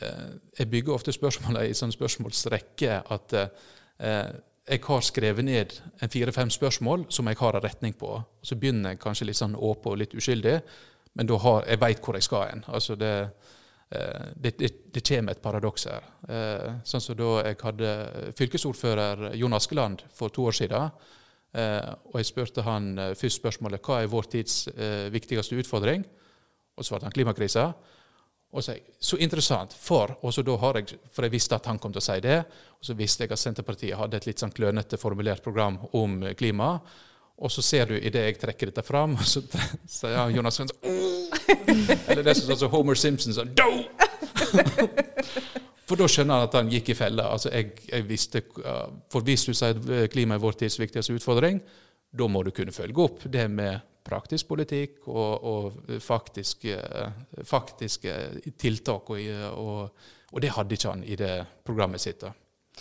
eh, 0.00 0.32
jeg 0.58 0.70
bygger 0.74 0.96
ofte 0.98 1.14
spørsmålene 1.14 1.68
i 1.70 1.78
sånn 1.78 1.94
spørsmålsrekke 1.94 3.02
at 3.14 3.38
jeg 4.68 4.82
har 4.86 5.02
skrevet 5.02 5.44
ned 5.44 5.72
en 6.02 6.10
fire-fem 6.10 6.50
spørsmål 6.50 7.06
som 7.10 7.26
jeg 7.26 7.38
har 7.40 7.56
en 7.58 7.64
retning 7.64 7.94
på. 7.98 8.14
Så 8.42 8.56
begynner 8.56 8.94
jeg 8.94 9.02
kanskje 9.02 9.26
litt 9.26 9.40
sånn 9.40 9.56
åpen 9.58 9.94
og 9.94 9.98
litt 9.98 10.14
uskyldig, 10.14 10.60
men 11.18 11.28
da 11.28 11.38
har, 11.42 11.64
jeg 11.66 11.80
veit 11.82 12.04
hvor 12.04 12.16
jeg 12.16 12.26
skal 12.26 12.44
hen. 12.46 12.62
Altså 12.70 12.94
det, 12.96 13.14
eh, 13.90 14.28
det, 14.36 14.54
det, 14.60 14.70
det, 14.94 15.02
kommer 15.08 15.34
et 15.34 15.42
paradoks 15.42 15.88
her. 15.90 16.06
Eh, 16.28 16.68
sånn 16.88 17.02
som 17.02 17.18
da 17.18 17.32
jeg 17.42 17.58
hadde 17.64 17.96
fylkesordfører 18.38 19.32
Jon 19.40 19.58
Askeland 19.58 20.06
for 20.14 20.32
to 20.32 20.46
år 20.46 20.56
siden. 20.56 20.94
Eh, 21.52 21.90
og 22.12 22.20
jeg 22.20 22.30
spurte 22.30 22.64
han 22.64 22.94
først 23.18 23.42
spørsmålet 23.42 23.82
hva 23.82 24.00
er 24.00 24.12
vår 24.12 24.30
tids 24.36 24.68
viktigste 25.12 25.58
utfordring. 25.58 26.06
Og 26.78 26.86
svarte 26.86 27.04
han 27.10 27.12
klimakrisa. 27.12 27.72
Og 28.52 28.64
så, 28.64 28.74
så 29.00 29.16
interessant, 29.24 29.72
for 29.72 30.12
og 30.20 30.34
så 30.34 30.42
da 30.44 30.56
har 30.60 30.76
jeg, 30.80 30.98
for 31.12 31.24
jeg 31.24 31.32
visste 31.32 31.56
at 31.56 31.70
han 31.70 31.78
kom 31.80 31.92
til 31.94 32.02
å 32.02 32.04
si 32.04 32.18
det. 32.24 32.42
Og 32.76 32.84
så 32.84 32.96
visste 32.98 33.24
jeg 33.24 33.32
at 33.32 33.40
Senterpartiet 33.40 33.96
hadde 33.96 34.18
et 34.18 34.28
litt 34.28 34.42
sånn 34.42 34.52
klønete 34.52 34.98
formulert 35.00 35.44
program 35.44 35.78
om 35.96 36.18
klima. 36.36 36.74
Og 37.42 37.50
så 37.50 37.64
ser 37.64 37.88
du 37.88 37.96
idet 37.96 38.26
jeg 38.26 38.40
trekker 38.42 38.70
dette 38.70 38.84
fram, 38.84 39.16
og 39.16 39.24
så 39.32 39.40
sier 39.88 40.12
ja, 40.14 40.26
Jonas 40.30 40.60
sånn 40.60 40.70
Eller 40.82 42.22
det 42.26 42.36
som 42.36 42.50
sånn 42.50 42.60
som 42.60 42.72
Homer 42.74 42.98
Simpson 42.98 43.34
sånn 43.34 43.54
Do! 43.56 43.70
For 45.88 45.98
da 45.98 46.06
skjønner 46.08 46.38
han 46.38 46.46
at 46.46 46.54
han 46.56 46.70
gikk 46.72 46.92
i 46.92 46.96
fella. 46.96 47.30
Altså, 47.34 47.50
jeg, 47.52 47.72
jeg 47.88 48.04
visste, 48.08 48.44
For 49.12 49.24
hvis 49.26 49.48
du 49.48 49.52
sier 49.56 49.76
at 49.76 50.12
klima 50.12 50.36
er 50.36 50.44
vår 50.44 50.60
tids 50.60 50.78
viktigste 50.80 51.16
utfordring, 51.16 51.58
da 52.12 52.28
må 52.28 52.44
du 52.44 52.52
kunne 52.54 52.72
følge 52.76 53.08
opp 53.08 53.24
det 53.32 53.48
med 53.50 53.80
praktisk 54.04 54.48
politikk 54.50 55.06
og, 55.08 55.44
og 55.46 55.94
faktiske, 56.02 56.76
faktiske, 57.48 58.16
tiltak. 58.58 59.10
Og, 59.10 59.32
og, 59.52 60.04
og, 60.30 60.40
det 60.42 60.52
hadde 60.56 60.76
ikke 60.76 60.92
han 60.92 61.04
i 61.04 61.18
det 61.18 61.34
programmet 61.64 62.02
sitt 62.02 62.22
da, 62.24 62.32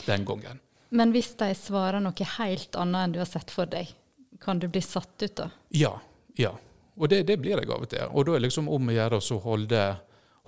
den 0.05 0.25
gangen. 0.27 0.61
Men 0.91 1.13
hvis 1.15 1.33
de 1.39 1.53
svarer 1.55 2.03
noe 2.03 2.31
helt 2.37 2.75
annet 2.75 3.05
enn 3.05 3.15
du 3.15 3.21
har 3.21 3.29
sett 3.29 3.51
for 3.53 3.69
deg, 3.69 3.93
kan 4.41 4.59
du 4.59 4.67
bli 4.67 4.81
satt 4.83 5.23
ut 5.23 5.35
da? 5.37 5.47
Ja. 5.77 5.93
ja. 6.35 6.51
Og 6.97 7.09
det, 7.09 7.23
det 7.29 7.37
blir 7.39 7.55
jeg 7.55 7.69
av 7.69 7.85
og 7.85 7.89
til. 7.89 8.03
Og 8.11 8.25
da 8.25 8.33
er 8.33 8.41
det 8.41 8.49
liksom 8.49 8.67
om 8.71 8.89
å 8.89 8.95
gjøre 8.95 9.21
å 9.21 9.39
holde, 9.45 9.85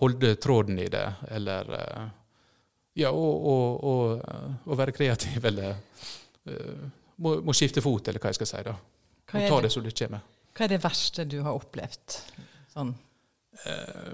holde, 0.01 0.33
tråden 0.43 0.81
i 0.81 0.89
det, 0.91 1.05
eller 1.37 1.73
eh, 1.79 2.03
Ja, 2.93 3.09
og, 3.09 4.21
være 4.77 4.93
kreativ, 4.93 5.45
eller 5.49 5.71
uh, 6.45 6.83
må, 7.17 7.39
må, 7.41 7.55
skifte 7.57 7.81
fot, 7.81 8.05
eller 8.05 8.21
hva 8.21 8.29
jeg 8.29 8.37
skal 8.37 8.49
si. 8.51 8.59
da. 8.67 8.75
Og 9.33 9.47
ta 9.49 9.61
det 9.65 9.71
som 9.73 9.81
det. 9.81 10.19
Hva 10.53 10.67
er 10.67 10.75
det 10.75 10.83
verste 10.83 11.25
du 11.25 11.39
har 11.41 11.57
opplevd? 11.57 12.17
Sånn. 12.73 12.93
Eh, 13.65 14.13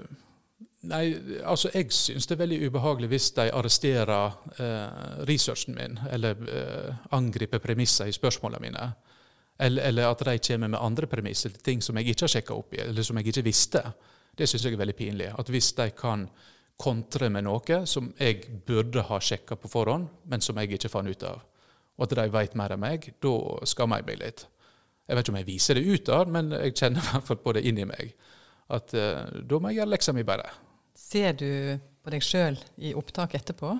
nei, 0.88 1.04
altså 1.44 1.72
jeg 1.74 1.92
syns 1.92 2.28
det 2.28 2.36
er 2.36 2.42
veldig 2.42 2.60
ubehagelig 2.68 3.10
hvis 3.12 3.28
de 3.36 3.46
arresterer 3.56 4.38
eh, 4.56 5.24
researchen 5.28 5.76
min, 5.76 5.98
eller 6.10 6.40
eh, 6.48 7.02
angriper 7.16 7.60
premisser 7.60 8.08
i 8.08 8.16
spørsmålene 8.16 8.64
mine. 8.64 8.86
Eller, 9.60 9.90
eller, 9.90 10.08
at 10.08 10.24
de 10.24 10.38
kommer 10.40 10.72
med 10.72 10.80
andre 10.80 11.06
premisser, 11.06 11.52
ting 11.60 11.82
som 11.84 11.98
jeg 12.00 12.14
ikke 12.14 12.24
har 12.24 12.32
sjekka 12.36 12.56
opp 12.56 12.72
i, 12.72 12.80
eller 12.86 13.04
som 13.04 13.20
jeg 13.20 13.28
ikke 13.28 13.44
visste. 13.44 13.82
Det 14.36 14.48
syns 14.48 14.64
jeg 14.64 14.72
er 14.72 14.80
veldig 14.80 14.96
pinlig. 14.96 15.28
At 15.36 15.52
hvis 15.52 15.74
de 15.76 15.90
kan 15.92 16.24
kontre 16.80 17.28
med 17.28 17.44
noe 17.44 17.82
som 17.84 18.08
jeg 18.16 18.46
burde 18.64 19.04
ha 19.10 19.18
sjekka 19.20 19.58
på 19.60 19.68
forhånd, 19.68 20.08
men 20.32 20.40
som 20.40 20.56
jeg 20.56 20.78
ikke 20.78 20.88
fant 20.88 21.12
ut 21.12 21.26
av, 21.28 21.42
og 22.00 22.06
at 22.06 22.16
de 22.16 22.24
vet 22.32 22.56
mer 22.56 22.72
enn 22.72 22.80
meg, 22.80 23.10
da 23.20 23.34
skammer 23.68 24.00
jeg 24.00 24.08
meg 24.08 24.22
litt. 24.22 24.46
Jeg 25.10 25.18
vet 25.18 25.26
ikke 25.26 25.34
om 25.34 25.38
jeg 25.40 25.48
viser 25.48 25.74
det 25.74 25.86
utad, 25.90 26.28
men 26.30 26.52
jeg 26.54 26.76
kjenner 26.78 27.02
i 27.02 27.08
hvert 27.10 27.26
fall 27.26 27.40
på 27.42 27.54
det 27.56 27.64
inni 27.66 27.82
meg. 27.90 28.12
At 28.70 28.92
uh, 28.94 29.24
da 29.42 29.58
må 29.58 29.72
jeg 29.72 29.80
gjøre 29.80 29.90
leksa 29.96 30.14
mi 30.14 30.22
bedre. 30.22 30.52
Ser 30.94 31.34
du 31.34 31.48
på 32.00 32.12
deg 32.14 32.22
sjøl 32.22 32.60
i 32.78 32.94
opptak 32.94 33.34
etterpå? 33.40 33.74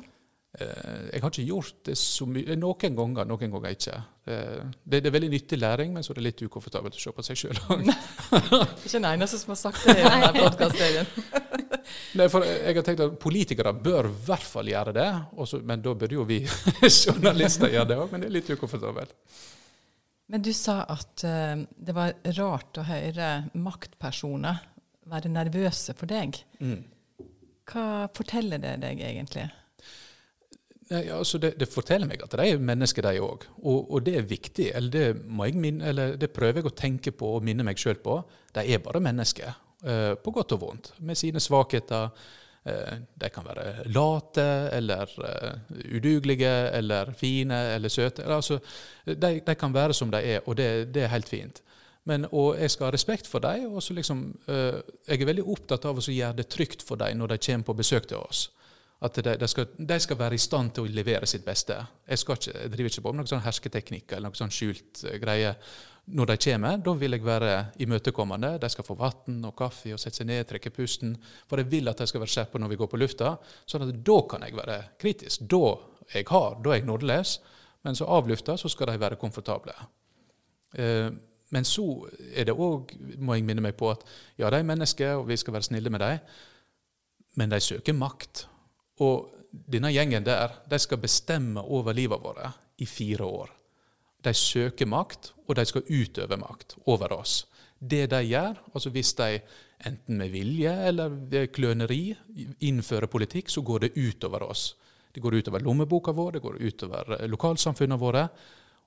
eh, 0.58 1.10
jeg 1.12 1.22
har 1.22 1.30
ikke 1.30 1.46
gjort 1.46 1.76
det 1.86 1.96
så 1.98 2.26
mye. 2.28 2.56
Noen 2.58 2.96
ganger, 2.96 3.28
noen 3.28 3.52
ganger 3.54 3.76
ikke. 3.76 3.98
Eh, 4.26 4.64
det, 4.82 5.02
det 5.04 5.10
er 5.10 5.14
veldig 5.14 5.30
nyttig 5.32 5.58
læring, 5.60 5.92
men 5.94 6.06
så 6.06 6.12
er 6.12 6.20
det 6.20 6.26
litt 6.26 6.42
ukomfortabelt 6.46 6.96
å 6.98 7.02
se 7.02 7.14
på 7.14 7.26
seg 7.26 7.40
sjøl 7.42 7.60
òg. 7.68 7.86
Ikke 8.84 8.96
den 8.96 9.08
eneste 9.12 9.40
som 9.40 9.54
har 9.54 9.60
sagt 9.60 9.86
det 9.86 9.96
i 10.00 10.06
denne 10.06 10.32
podkastserien. 10.34 11.14
Nei, 12.18 12.26
for 12.30 12.46
jeg 12.46 12.76
har 12.76 12.86
tenkt 12.86 13.04
at 13.06 13.16
Politikere 13.22 13.72
bør 13.74 14.10
i 14.10 14.12
hvert 14.26 14.46
fall 14.46 14.68
gjøre 14.70 14.94
det, 14.94 15.08
også, 15.38 15.62
men 15.66 15.82
da 15.84 15.94
burde 15.94 16.18
jo 16.18 16.26
vi 16.28 16.42
journalister 17.04 17.72
gjøre 17.72 17.92
det 17.92 18.02
òg. 18.02 18.12
Men 18.12 18.24
det 18.24 18.30
er 18.30 18.38
litt 18.40 18.52
ukomfortabelt. 18.54 19.16
Men 20.30 20.42
du 20.46 20.52
sa 20.54 20.82
at 20.86 21.24
uh, 21.26 21.58
det 21.58 21.94
var 21.96 22.14
rart 22.38 22.78
å 22.78 22.86
høre 22.86 23.30
maktpersoner 23.58 24.66
være 25.10 25.32
nervøse 25.32 25.94
for 25.98 26.10
deg. 26.10 26.38
Mm. 26.62 26.82
Hva 27.70 27.86
forteller 28.14 28.62
det 28.62 28.76
deg 28.84 29.02
egentlig? 29.06 29.48
Ja, 30.90 31.20
altså 31.20 31.38
det, 31.38 31.52
det 31.60 31.68
forteller 31.70 32.08
meg 32.10 32.22
at 32.24 32.34
de 32.34 32.46
er 32.50 32.62
mennesker, 32.62 33.06
de 33.06 33.22
òg. 33.22 33.46
Og, 33.62 33.92
og 33.94 34.02
det 34.06 34.16
er 34.18 34.26
viktig. 34.26 34.72
Eller 34.74 34.90
det, 34.90 35.04
minne, 35.54 35.84
eller 35.86 36.16
det 36.18 36.32
prøver 36.34 36.60
jeg 36.60 36.70
å 36.70 36.74
tenke 36.74 37.14
på 37.14 37.36
og 37.36 37.46
minne 37.46 37.66
meg 37.66 37.78
sjøl 37.78 38.00
på. 38.02 38.16
De 38.56 38.64
er 38.66 38.82
bare 38.82 39.02
mennesker, 39.04 39.54
uh, 39.86 40.14
på 40.18 40.34
godt 40.34 40.56
og 40.56 40.64
vondt, 40.64 40.92
med 41.06 41.18
sine 41.18 41.42
svakheter. 41.42 42.10
Eh, 42.68 42.96
de 43.20 43.28
kan 43.32 43.46
være 43.46 43.88
late 43.88 44.44
eller 44.76 45.08
eh, 45.24 45.94
udugelige 45.96 46.70
eller 46.76 47.12
fine 47.16 47.56
eller 47.74 47.88
søte. 47.88 48.24
Altså, 48.24 48.58
de, 49.06 49.40
de 49.46 49.54
kan 49.54 49.74
være 49.74 49.94
som 49.94 50.10
de 50.10 50.20
er, 50.20 50.40
og 50.46 50.56
det, 50.56 50.94
det 50.94 51.02
er 51.02 51.14
helt 51.14 51.28
fint. 51.28 51.62
Men, 52.04 52.26
og 52.32 52.60
jeg 52.60 52.70
skal 52.70 52.88
ha 52.88 52.92
respekt 52.92 53.26
for 53.26 53.38
dem. 53.38 53.78
Liksom, 53.90 54.24
eh, 54.48 54.80
jeg 55.08 55.20
er 55.20 55.30
veldig 55.32 55.46
opptatt 55.48 55.84
av 55.88 56.00
å 56.00 56.04
gjøre 56.04 56.36
det 56.36 56.48
trygt 56.52 56.84
for 56.84 57.00
dem 57.00 57.20
når 57.20 57.34
de 57.34 57.44
kommer 57.46 57.70
på 57.70 57.78
besøk 57.80 58.08
til 58.08 58.20
oss. 58.20 58.50
At 59.00 59.16
de, 59.16 59.32
de, 59.40 59.48
skal, 59.48 59.70
de, 59.76 59.96
skal, 60.00 60.18
være 60.20 60.36
i 60.36 60.42
stand 60.42 60.74
til 60.76 60.84
å 60.84 60.92
levere 60.92 61.28
sitt 61.28 61.44
beste. 61.44 61.78
Jeg, 62.04 62.20
ikke, 62.20 62.36
jeg 62.52 62.72
driver 62.72 62.90
ikke 62.90 63.04
på 63.06 63.12
med 63.14 63.22
noen 63.22 63.30
sånn 63.30 63.46
hersketeknikker 63.46 64.18
eller 64.18 64.28
noen 64.28 64.40
sånn 64.42 64.52
skjult 64.52 65.00
uh, 65.06 65.14
greie. 65.22 65.54
Når 66.10 66.32
de 66.32 66.36
kommer, 66.42 66.82
da 66.84 66.94
vil 66.98 67.16
jeg 67.16 67.24
være 67.24 67.54
imøtekommende. 67.80 68.50
De 68.60 68.70
skal 68.72 68.84
få 68.84 68.96
vann 68.98 69.38
og 69.48 69.54
kaffe 69.56 69.94
og 69.94 70.02
sette 70.02 70.20
seg 70.20 70.28
ned, 70.28 70.42
trekke 70.50 70.72
pusten. 70.74 71.14
For 71.48 71.62
jeg 71.62 71.70
vil 71.72 71.88
at 71.88 72.02
de 72.02 72.08
skal 72.10 72.24
være 72.24 72.34
skjerpa 72.34 72.60
når 72.60 72.74
vi 72.74 72.80
går 72.82 72.90
på 72.92 73.00
lufta. 73.00 73.32
sånn 73.64 73.86
at 73.86 74.04
da 74.10 74.18
kan 74.28 74.44
jeg 74.44 74.58
være 74.58 74.76
kritisk. 75.00 75.48
Da 75.48 75.62
jeg 76.12 76.28
hard, 76.28 76.60
da 76.64 76.74
er 76.74 76.82
jeg 76.82 76.90
nådeløs. 76.90 77.34
Men 77.86 77.96
så 77.96 78.10
av 78.10 78.28
lufta 78.28 78.58
så 78.60 78.68
skal 78.68 78.92
de 78.92 79.00
være 79.00 79.20
komfortable. 79.22 79.76
Uh, 80.76 81.08
men 81.50 81.66
så 81.66 81.86
er 82.36 82.46
det 82.46 82.54
òg, 82.54 82.92
må 83.18 83.34
jeg 83.34 83.48
minne 83.48 83.64
meg 83.64 83.74
på, 83.78 83.88
at 83.90 84.04
ja, 84.38 84.50
de 84.50 84.60
er 84.60 84.66
mennesker, 84.66 85.16
og 85.18 85.26
vi 85.30 85.38
skal 85.40 85.56
være 85.56 85.66
snille 85.66 85.90
med 85.90 86.04
dem. 86.04 86.20
Men 87.40 87.50
de 87.50 87.60
søker 87.62 87.96
makt. 87.96 88.44
Og 89.00 89.30
denne 89.50 89.90
gjengen 89.92 90.26
der, 90.26 90.60
de 90.70 90.78
skal 90.78 91.00
bestemme 91.02 91.62
over 91.62 91.96
livet 91.96 92.22
vårt 92.22 92.80
i 92.80 92.86
fire 92.86 93.24
år. 93.26 93.54
De 94.20 94.34
søker 94.36 94.86
makt, 94.86 95.32
og 95.48 95.56
de 95.56 95.64
skal 95.66 95.88
utøve 95.88 96.36
makt 96.40 96.76
over 96.86 97.12
oss. 97.16 97.46
Det 97.80 98.04
de 98.12 98.20
gjør, 98.28 98.58
altså 98.74 98.92
hvis 98.92 99.14
de 99.16 99.40
enten 99.88 100.18
med 100.20 100.32
vilje 100.34 100.72
eller 100.90 101.08
ved 101.08 101.48
kløneri 101.56 102.12
innfører 102.68 103.08
politikk, 103.08 103.48
så 103.48 103.64
går 103.64 103.86
det 103.86 103.96
utover 103.96 104.44
oss. 104.44 104.74
Det 105.12 105.22
går 105.24 105.40
utover 105.40 105.64
lommeboka 105.64 106.12
vår, 106.12 106.32
det 106.36 106.42
går 106.44 106.60
utover 106.60 107.14
lokalsamfunnene 107.26 107.98
våre. 107.98 108.26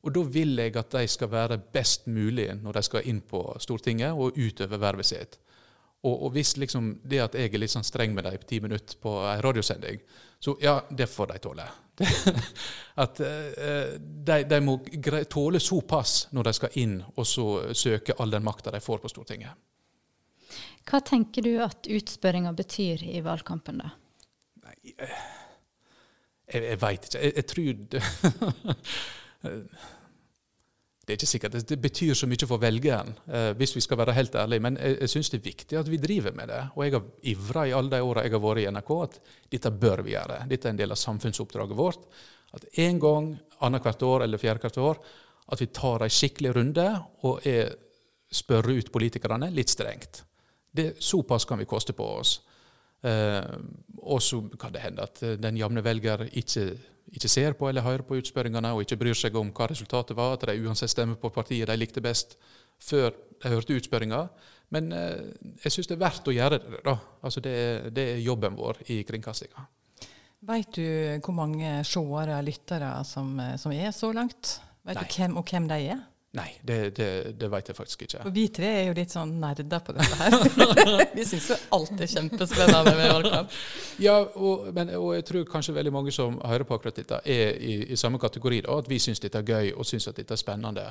Og 0.03 0.13
da 0.13 0.24
vil 0.27 0.60
jeg 0.60 0.75
at 0.77 0.93
de 0.93 1.08
skal 1.08 1.32
være 1.32 1.58
best 1.74 2.05
mulig 2.12 2.50
når 2.60 2.77
de 2.77 2.84
skal 2.86 3.10
inn 3.10 3.24
på 3.25 3.41
Stortinget 3.63 4.13
og 4.13 4.38
utøve 4.38 4.79
vervet 4.79 5.10
sitt. 5.10 5.39
Og, 6.03 6.25
og, 6.25 6.33
hvis 6.36 6.57
liksom 6.60 7.00
det 7.07 7.22
at 7.24 7.36
jeg 7.39 7.53
er 7.53 7.62
litt 7.63 7.72
sånn 7.72 7.86
streng 7.88 8.12
med 8.15 8.25
dem 8.27 8.36
på 8.41 8.48
ti 8.50 8.57
minutter 8.63 8.98
på 9.00 9.12
ei 9.24 9.38
radiosending, 9.43 10.01
så 10.43 10.57
ja, 10.60 10.81
det 10.91 11.07
får 11.07 11.27
de 11.31 11.38
tåle. 11.39 11.63
at 13.03 13.19
uh, 13.24 13.93
de, 14.00 14.43
de, 14.50 14.60
må 14.65 14.74
tåle 15.31 15.60
såpass 15.63 16.27
når 16.36 16.43
de 16.50 16.53
skal 16.57 16.75
inn 16.81 16.95
og 17.13 17.25
så 17.29 17.45
søke 17.72 18.17
all 18.19 18.33
den 18.33 18.43
makta 18.43 18.74
de 18.74 18.81
får 18.83 19.00
på 19.00 19.12
Stortinget. 19.13 19.53
Hva 20.83 21.00
tenker 21.05 21.41
du 21.45 21.53
at 21.63 21.88
utspørringa 21.88 22.51
betyr 22.57 23.03
i 23.07 23.22
valgkampen, 23.24 23.77
da? 23.79 23.89
Nei, 24.65 24.75
jeg, 24.91 25.10
jeg 26.60 26.81
veit 26.81 27.03
ikke. 27.07 27.19
Jeg, 27.24 27.31
jeg 27.39 27.45
tror 27.53 27.74
det 31.03 31.12
er 31.12 31.17
ikke 31.19 31.27
sikkert 31.27 31.55
det 31.67 31.77
betyr 31.83 32.15
så 32.15 32.27
mye 32.31 32.48
for 32.48 32.62
velgeren, 32.63 33.10
eh, 33.27 33.50
hvis 33.60 33.75
vi 33.75 33.81
skal 33.83 34.00
være 34.00 34.15
helt 34.15 34.36
ærlige. 34.39 34.63
Men 34.63 34.77
jeg, 34.79 35.00
jeg 35.01 35.12
syns 35.12 35.29
det 35.33 35.41
er 35.41 35.50
viktig 35.50 35.79
at 35.79 35.89
vi 35.91 36.00
driver 36.00 36.31
med 36.31 36.48
det. 36.48 36.62
Og 36.75 36.86
jeg 36.86 36.93
har 36.95 37.03
ivra 37.33 37.65
i 37.67 37.74
alle 37.75 37.91
de 37.91 38.00
åra 38.07 38.24
jeg 38.24 38.31
har 38.31 38.43
vært 38.45 38.63
i 38.63 38.69
NRK, 38.72 38.91
at 39.03 39.19
dette 39.51 39.72
bør 39.83 40.03
vi 40.07 40.15
gjøre. 40.15 40.39
Dette 40.48 40.69
er 40.69 40.75
en 40.75 40.79
del 40.79 40.95
av 40.95 41.01
samfunnsoppdraget 41.01 41.77
vårt. 41.77 42.07
At 42.55 42.69
en 42.86 43.01
gang 43.03 43.29
annethvert 43.67 44.07
år 44.07 44.24
eller 44.24 44.39
fjerdehvert 44.39 44.79
år 44.79 45.03
at 45.51 45.62
vi 45.62 45.67
tar 45.75 46.05
en 46.05 46.13
skikkelig 46.13 46.55
runde 46.55 46.88
og 47.27 47.48
er, 47.48 47.74
spør 48.31 48.72
ut 48.72 48.91
politikerne 48.93 49.51
litt 49.51 49.74
strengt. 49.74 50.24
Det, 50.72 50.93
såpass 51.03 51.45
kan 51.45 51.60
vi 51.60 51.67
koste 51.69 51.93
på 51.93 52.07
oss. 52.15 52.38
Eh, 53.03 53.55
og 54.03 54.22
så 54.24 54.41
kan 54.60 54.74
det 54.74 54.83
hende 54.83 55.05
at 55.05 55.22
den 55.39 55.60
jevne 55.60 55.83
velger 55.83 56.27
ikke 56.31 56.72
ikke 57.13 57.29
ser 57.29 57.53
på 57.53 57.67
eller 57.69 57.86
hører 57.86 58.01
på 58.07 58.17
utspørringene 58.17 58.72
og 58.74 58.81
ikke 58.81 58.98
bryr 58.98 59.17
seg 59.17 59.36
om 59.38 59.51
hva 59.53 59.67
resultatet 59.69 60.17
var, 60.17 60.33
at 60.33 60.48
de 60.50 60.65
uansett 60.65 60.89
stemmer 60.89 61.19
på 61.22 61.29
partiet 61.33 61.69
de 61.69 61.77
likte 61.77 62.01
best 62.01 62.38
før 62.81 63.12
de 63.43 63.51
hørte 63.51 63.77
utspørringa. 63.77 64.24
Men 64.74 64.89
eh, 64.98 65.22
jeg 65.63 65.75
syns 65.75 65.91
det 65.91 65.98
er 65.98 66.03
verdt 66.03 66.29
å 66.29 66.33
gjøre 66.33 66.60
det. 66.60 66.81
da. 66.86 66.98
Altså 67.22 67.43
det, 67.43 67.55
det 67.93 68.07
er 68.15 68.24
jobben 68.25 68.57
vår 68.57 68.81
i 68.93 69.03
kringkastinga. 69.05 69.67
Vet 70.43 70.75
du 70.75 70.88
hvor 71.24 71.36
mange 71.38 71.75
seere 71.88 72.39
og 72.39 72.48
lyttere 72.48 72.89
som, 73.07 73.36
eh, 73.39 73.55
som, 73.62 73.75
er 73.75 73.93
så 73.95 74.12
langt? 74.15 74.57
Vet 74.88 75.00
du 75.00 75.19
hvem 75.19 75.38
og 75.39 75.48
hvem 75.53 75.69
de 75.69 75.79
er? 75.93 76.01
Nei, 76.34 76.48
det, 76.66 76.78
det, 76.98 77.08
det 77.38 77.48
vet 77.54 77.68
jeg 77.70 77.78
faktisk 77.78 78.04
ikke. 78.08 78.24
For 78.24 78.34
Vi 78.34 78.48
tre 78.50 78.70
er 78.80 78.88
jo 78.88 78.94
litt 78.98 79.12
sånn 79.13 79.36
nerder 79.38 79.82
på 79.86 79.94
dette 79.94 80.16
her. 80.18 81.04
vi 81.18 81.25
syns 81.30 81.52
jo 81.52 81.58
alt 81.78 82.00
er 82.02 82.10
kjempespennende 82.10 82.94
med 82.98 83.12
valgkamp. 83.12 83.58
Ja, 84.02 84.16
og, 84.18 84.63
men, 84.74 84.90
og, 84.98 85.12
jeg 85.13 85.28
tror 85.30 85.46
kanskje 85.52 85.75
veldig 85.78 85.94
mange 85.94 86.13
som 86.16 86.40
hører 86.42 86.66
på 86.66 86.80
akkurat 86.80 86.98
dette, 86.98 87.20
er 87.30 87.54
i, 87.62 87.75
i 87.94 88.00
samme 88.02 88.18
kategori. 88.18 88.63
Da, 88.66 88.80
at 88.82 88.90
vi 88.90 88.98
syns 89.04 89.22
dette 89.22 89.44
er 89.44 89.54
gøy 89.54 89.75
og 89.78 89.86
syns 89.86 90.10
at 90.10 90.18
dette 90.18 90.34
er 90.34 90.42
spennende. 90.42 90.88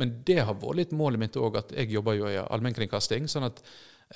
Men 0.00 0.16
det 0.24 0.38
har 0.48 0.56
vært 0.62 0.80
litt 0.80 0.94
målet 0.96 1.20
mitt 1.26 1.36
òg, 1.36 1.60
at 1.60 1.76
jeg 1.76 1.92
jobber 1.92 2.16
jo 2.16 2.32
i 2.32 2.40
allmennkringkasting. 2.40 3.28
sånn 3.28 3.50
at 3.50 3.60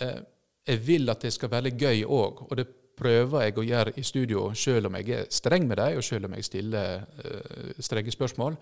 eh, 0.01 0.17
jeg 0.65 0.81
vil 0.87 1.13
at 1.13 1.27
det 1.27 1.35
skal 1.37 1.53
være 1.53 1.75
gøy 1.77 2.07
òg. 2.09 2.47
Og 2.49 2.57
det 2.57 2.71
prøver 2.97 3.51
jeg 3.51 3.61
å 3.61 3.67
gjøre 3.69 3.99
i 4.01 4.07
studio, 4.15 4.49
selv 4.57 4.89
om 4.89 4.97
jeg 4.97 5.13
er 5.19 5.29
streng 5.29 5.69
med 5.69 5.77
dem, 5.77 6.01
og 6.01 6.09
selv 6.09 6.31
om 6.31 6.41
jeg 6.41 6.49
stiller 6.49 7.05
eh, 7.21 7.77
strenge 7.85 8.17
spørsmål 8.17 8.57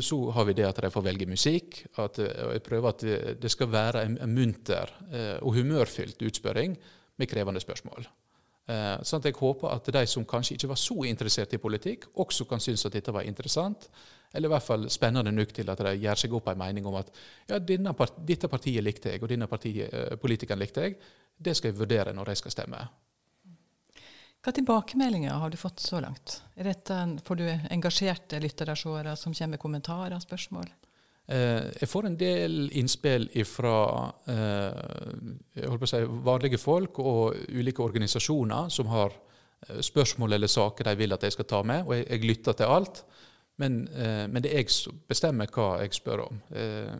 så 0.00 0.18
har 0.30 0.44
vi 0.48 0.56
det 0.56 0.66
at 0.66 0.80
de 0.80 0.90
får 0.90 1.04
velge 1.04 1.26
musikk. 1.28 1.84
at 1.98 2.18
og 2.18 2.52
Jeg 2.52 2.62
prøver 2.62 2.88
at 2.88 3.40
det 3.42 3.50
skal 3.50 3.72
være 3.72 4.04
en, 4.04 4.18
munter 4.34 4.90
eh, 5.12 5.38
og 5.42 5.54
humørfylt 5.54 6.22
utspørring 6.22 6.76
med 7.16 7.28
krevende 7.28 7.60
spørsmål. 7.60 8.06
Eh, 8.66 9.02
sånn 9.04 9.20
at 9.20 9.28
Jeg 9.28 9.36
håper 9.36 9.68
at 9.68 9.92
de 9.92 10.06
som 10.06 10.24
kanskje 10.24 10.56
ikke 10.56 10.72
var 10.72 10.80
så 10.80 11.04
interessert 11.04 11.52
i 11.52 11.60
politikk, 11.60 12.08
også 12.14 12.44
kan 12.48 12.60
synes 12.60 12.86
at 12.86 12.92
dette 12.92 13.12
var 13.12 13.22
interessant, 13.28 13.90
eller 14.32 14.48
i 14.48 14.54
hvert 14.54 14.66
fall 14.66 14.90
spennende 14.90 15.32
nok 15.32 15.52
til 15.52 15.70
at 15.70 15.78
de 15.78 15.96
gjør 16.00 16.16
seg 16.16 16.32
opp 16.32 16.48
en 16.48 16.58
mening 16.58 16.86
om 16.86 16.96
at 16.98 17.10
ja, 17.48 17.60
part, 17.92 18.16
dette 18.26 18.48
partiet 18.48 18.82
likte 18.82 19.12
jeg, 19.12 19.22
og 19.22 19.28
denne 19.28 19.46
partiet, 19.46 20.18
politikeren 20.20 20.58
likte 20.58 20.80
jeg. 20.80 20.96
Det 21.36 21.54
skal 21.56 21.70
jeg 21.70 21.78
vurdere 21.78 22.14
når 22.14 22.32
jeg 22.32 22.42
skal 22.42 22.50
stemme. 22.56 22.80
Hva 24.44 24.52
tilbakemeldinger 24.52 25.38
har 25.40 25.50
du 25.50 25.56
fått 25.56 25.80
så 25.80 26.02
langt? 26.04 26.42
Dette, 26.54 26.96
får 27.24 27.36
du 27.40 27.46
engasjerte 27.48 28.40
lyttere 28.44 28.76
som 28.76 29.32
kommer 29.32 29.54
med 29.54 29.60
kommentarer 29.62 30.16
og 30.18 30.24
spørsmål? 30.24 30.68
Eh, 31.32 31.70
jeg 31.80 31.88
får 31.88 32.06
en 32.10 32.18
del 32.20 32.66
innspill 32.76 33.30
fra 33.48 33.76
eh, 34.28 35.86
si, 35.88 36.02
vanlige 36.28 36.60
folk 36.60 37.00
og 37.00 37.38
ulike 37.56 37.80
organisasjoner 37.80 38.68
som 38.68 38.92
har 38.92 39.16
eh, 39.16 39.80
spørsmål 39.80 40.36
eller 40.36 40.52
saker 40.52 40.90
de 40.90 40.94
vil 41.00 41.16
at 41.16 41.24
jeg 41.24 41.38
skal 41.38 41.48
ta 41.48 41.62
med, 41.64 41.86
og 41.88 41.96
jeg, 41.96 42.04
jeg 42.10 42.28
lytter 42.28 42.60
til 42.60 42.76
alt. 42.76 43.04
Men, 43.56 43.86
eh, 43.88 44.26
men, 44.28 44.42
det 44.42 44.52
er 44.52 44.64
jeg 44.66 44.76
som 44.76 45.00
bestemmer 45.08 45.48
hva 45.54 45.78
jeg 45.80 45.96
spør 45.96 46.26
om. 46.26 46.44
Eh, 46.52 46.92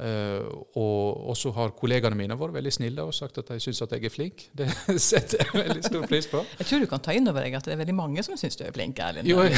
og 0.00 1.34
så 1.36 1.50
har 1.52 1.74
kollegaene 1.76 2.16
mine 2.16 2.36
vært 2.38 2.54
veldig 2.56 2.72
snille 2.72 3.04
og 3.04 3.12
sagt 3.14 3.38
at 3.42 3.50
de 3.52 3.58
syns 3.60 3.82
at 3.84 3.92
jeg 3.92 4.08
er 4.08 4.14
flink. 4.14 4.46
Det 4.58 4.68
setter 4.96 5.44
jeg 5.44 5.52
veldig 5.54 5.84
stor 5.84 6.06
pris 6.08 6.28
på. 6.30 6.44
Jeg 6.58 6.70
tror 6.70 6.84
du 6.84 6.88
kan 6.90 7.02
ta 7.04 7.16
inn 7.16 7.28
over 7.28 7.44
deg 7.44 7.56
at 7.58 7.68
det 7.68 7.74
er 7.74 7.82
veldig 7.82 7.96
mange 7.98 8.24
som 8.26 8.38
syns 8.40 8.56
du 8.56 8.64
er 8.66 8.72
flink, 8.76 8.98
Erlend. 9.02 9.28
Jo, 9.28 9.44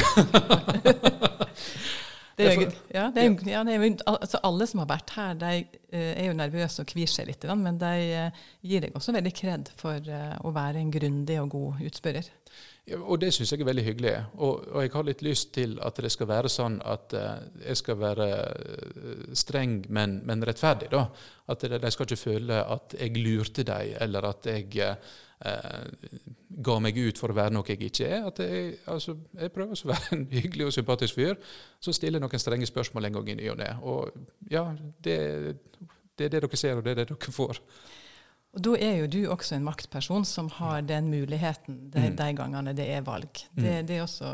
det 2.37 2.47
er, 2.49 2.61
ja, 2.93 3.05
det 3.13 3.23
er, 3.23 3.35
ja, 3.51 3.63
det 3.67 3.75
er, 3.77 3.85
altså 4.09 4.41
alle 4.43 4.67
som 4.69 4.81
har 4.81 4.89
vært 4.89 5.13
her, 5.15 5.33
de 5.37 5.51
eh, 5.93 6.13
er 6.17 6.25
jo 6.27 6.37
nervøse 6.37 6.81
og 6.83 6.89
kvir 6.89 7.09
seg 7.11 7.29
litt, 7.29 7.45
men 7.59 7.77
de 7.81 7.93
eh, 8.09 8.45
gir 8.65 8.83
deg 8.83 8.95
også 8.97 9.15
veldig 9.15 9.33
kred 9.37 9.69
for 9.79 9.95
eh, 10.01 10.33
å 10.41 10.53
være 10.55 10.81
en 10.81 10.93
grundig 10.93 11.37
og 11.43 11.53
god 11.53 11.83
utspørrer. 11.89 12.31
Og 12.83 13.15
det 13.15 13.29
syns 13.31 13.53
jeg 13.53 13.61
er 13.63 13.67
veldig 13.69 13.83
hyggelig. 13.85 14.13
Og, 14.33 14.65
og, 14.67 14.81
jeg 14.83 14.91
har 14.91 15.05
litt 15.07 15.21
lyst 15.23 15.53
til 15.55 15.77
at 15.79 16.01
det 16.03 16.09
skal 16.11 16.27
være 16.27 16.49
sånn 16.51 16.81
at 16.83 17.13
uh, 17.15 17.37
jeg 17.63 17.79
skal 17.79 17.99
være 18.01 18.27
streng, 19.39 19.77
men, 19.87 20.17
men 20.27 20.43
rettferdig. 20.43 20.89
da. 20.91 21.05
At 21.47 21.63
de, 21.63 21.91
skal 21.91 22.09
ikke 22.09 22.19
føle 22.19 22.59
at 22.59 22.97
jeg 22.99 23.15
lurte 23.23 23.63
dem, 23.67 23.95
eller 24.03 24.27
at 24.27 24.51
jeg 24.51 24.67
uh, 24.83 24.99
ga 26.67 26.77
meg 26.83 26.99
ut 26.99 27.23
for 27.23 27.31
å 27.31 27.39
være 27.39 27.55
noe 27.55 27.71
jeg 27.71 27.87
ikke 27.87 28.11
er. 28.17 28.27
At 28.27 28.43
jeg, 28.43 28.75
altså, 28.91 29.15
jeg 29.39 29.55
prøver 29.55 29.79
å 29.79 29.91
være 29.93 30.17
en 30.17 30.27
hyggelig 30.35 30.67
og 30.67 30.75
sympatisk 30.75 31.21
fyr 31.21 31.39
Så 31.79 31.95
stiller 31.95 32.19
noen 32.19 32.41
strenge 32.41 32.67
spørsmål 32.67 33.07
en 33.07 33.19
gang 33.21 33.31
i 33.31 33.39
ny 33.39 33.51
og 33.55 33.61
ne. 33.63 33.73
Og 33.79 34.51
ja, 34.51 34.67
det, 34.99 35.17
det 36.19 36.27
er 36.27 36.35
det 36.35 36.43
dere 36.43 36.59
ser, 36.59 36.75
og 36.75 36.83
det 36.83 36.97
er 36.97 37.05
det 37.05 37.11
dere 37.15 37.39
får. 37.39 37.63
Og 38.53 38.61
Da 38.61 38.75
er 38.77 38.99
jo 39.01 39.09
du 39.09 39.19
også 39.33 39.57
en 39.57 39.65
maktperson 39.65 40.25
som 40.29 40.49
har 40.59 40.83
den 40.85 41.09
muligheten 41.09 41.87
de, 41.93 42.09
mm. 42.11 42.17
de 42.19 42.29
gangene 42.37 42.75
det 42.77 42.85
er 42.93 43.01
valg. 43.05 43.31
Det, 43.49 43.81
mm. 43.81 43.87
det, 43.89 44.01
også, 44.03 44.29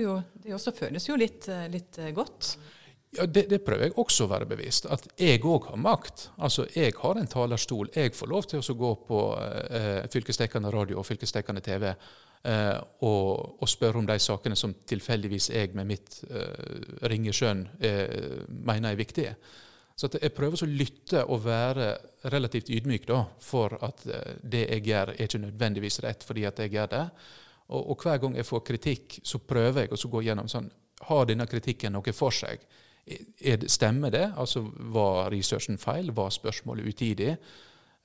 jo, 0.00 0.16
det 0.42 0.54
også 0.56 0.72
føles 0.76 1.08
jo 1.08 1.18
litt, 1.20 1.48
litt 1.72 2.00
godt. 2.16 2.56
Ja, 3.16 3.26
det, 3.26 3.46
det, 3.50 3.62
prøver 3.64 3.86
jeg 3.86 3.96
også 3.96 4.26
å 4.26 4.30
være 4.30 4.48
bevisst. 4.48 4.88
At 4.92 5.06
jeg 5.20 5.40
òg 5.46 5.70
har 5.70 5.80
makt. 5.80 6.30
Altså, 6.36 6.66
Jeg 6.74 6.96
har 6.98 7.20
en 7.20 7.30
talerstol. 7.30 7.90
Jeg 7.94 8.14
får 8.14 8.30
lov 8.32 8.48
til 8.50 8.60
å 8.60 8.76
gå 8.76 8.92
på 9.08 9.20
eh, 9.70 10.06
fylkesdekkende 10.12 10.72
radio 10.74 11.00
og 11.00 11.06
fylkesdekkende 11.06 11.62
TV 11.64 11.86
eh, 11.92 12.76
og, 13.06 13.60
og, 13.60 13.68
spørre 13.68 14.02
om 14.02 14.08
de 14.08 14.18
sakene 14.20 14.56
som 14.56 14.74
tilfeldigvis 14.88 15.50
jeg 15.54 15.72
med 15.78 15.88
mitt 15.92 16.18
eh, 16.28 17.06
ringe 17.08 17.32
skjønn 17.36 17.66
eh, 17.80 18.42
mener 18.48 18.92
er 18.92 19.00
viktige. 19.00 19.36
Så 19.96 20.10
jeg 20.12 20.34
prøver 20.36 20.60
å 20.60 20.68
lytte 20.68 21.22
og 21.24 21.44
være 21.46 21.86
relativt 22.32 22.68
ydmyk 22.68 23.06
da, 23.08 23.22
for 23.40 23.78
at 23.80 24.02
eh, 24.12 24.34
det 24.44 24.66
jeg 24.66 24.82
gjør, 24.90 25.14
er 25.14 25.24
ikke 25.24 25.44
nødvendigvis 25.46 26.02
rett 26.04 26.26
fordi 26.26 26.44
at 26.44 26.58
jeg 26.60 26.74
gjør 26.74 26.90
det. 26.92 27.04
Og, 27.72 27.92
og 27.94 28.02
hver 28.04 28.20
gang 28.22 28.36
jeg 28.36 28.46
får 28.46 28.66
kritikk, 28.66 29.20
så 29.24 29.40
prøver 29.40 29.86
jeg 29.86 29.96
å 29.96 30.10
gå 30.12 30.26
gjennom 30.28 30.50
sånn 30.50 30.68
Har 31.08 31.26
denne 31.28 31.44
kritikken 31.48 31.92
noe 31.92 32.12
for 32.16 32.32
seg? 32.32 32.60
Det, 33.06 33.70
stemmer 33.70 34.10
det? 34.10 34.26
Altså, 34.36 34.62
Var 34.64 35.30
researchen 35.32 35.78
feil? 35.78 36.12
Var 36.12 36.30
spørsmålet 36.34 36.86
utidig? 36.86 37.32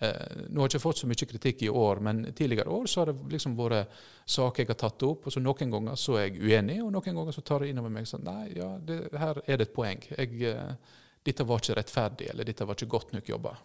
Eh, 0.01 0.47
nå 0.49 0.61
har 0.63 0.67
jeg 0.67 0.77
ikke 0.77 0.83
fått 0.83 1.03
så 1.03 1.07
mye 1.11 1.27
kritikk 1.29 1.61
i 1.67 1.69
år, 1.69 1.99
men 2.01 2.23
tidligere 2.33 2.71
år 2.73 2.87
så 2.89 3.03
har 3.03 3.11
det 3.11 3.35
liksom 3.35 3.53
vært 3.59 3.99
saker 4.25 4.63
jeg 4.63 4.71
har 4.71 4.79
tatt 4.81 5.05
opp. 5.05 5.27
og 5.27 5.35
så 5.35 5.43
Noen 5.43 5.75
ganger 5.75 5.99
så 5.99 6.17
er 6.17 6.29
jeg 6.29 6.41
uenig, 6.41 6.79
og 6.81 6.91
noen 6.95 7.19
ganger 7.19 7.35
så 7.35 7.43
tar 7.45 7.65
jeg 7.65 7.75
innover 7.75 7.93
meg 7.93 8.07
sånn 8.09 8.25
Nei, 8.25 8.53
ja, 8.55 8.71
det, 8.79 9.03
her 9.11 9.43
er 9.45 9.59
det 9.59 9.67
et 9.67 9.75
poeng. 9.75 10.01
Jeg, 10.15 10.41
eh, 10.49 10.97
dette 11.25 11.45
var 11.47 11.61
ikke 11.61 11.77
rettferdig, 11.77 12.31
eller 12.31 12.47
dette 12.47 12.65
var 12.67 12.77
ikke 12.77 12.91
godt 12.95 13.13
nok 13.15 13.29
jobba. 13.29 13.55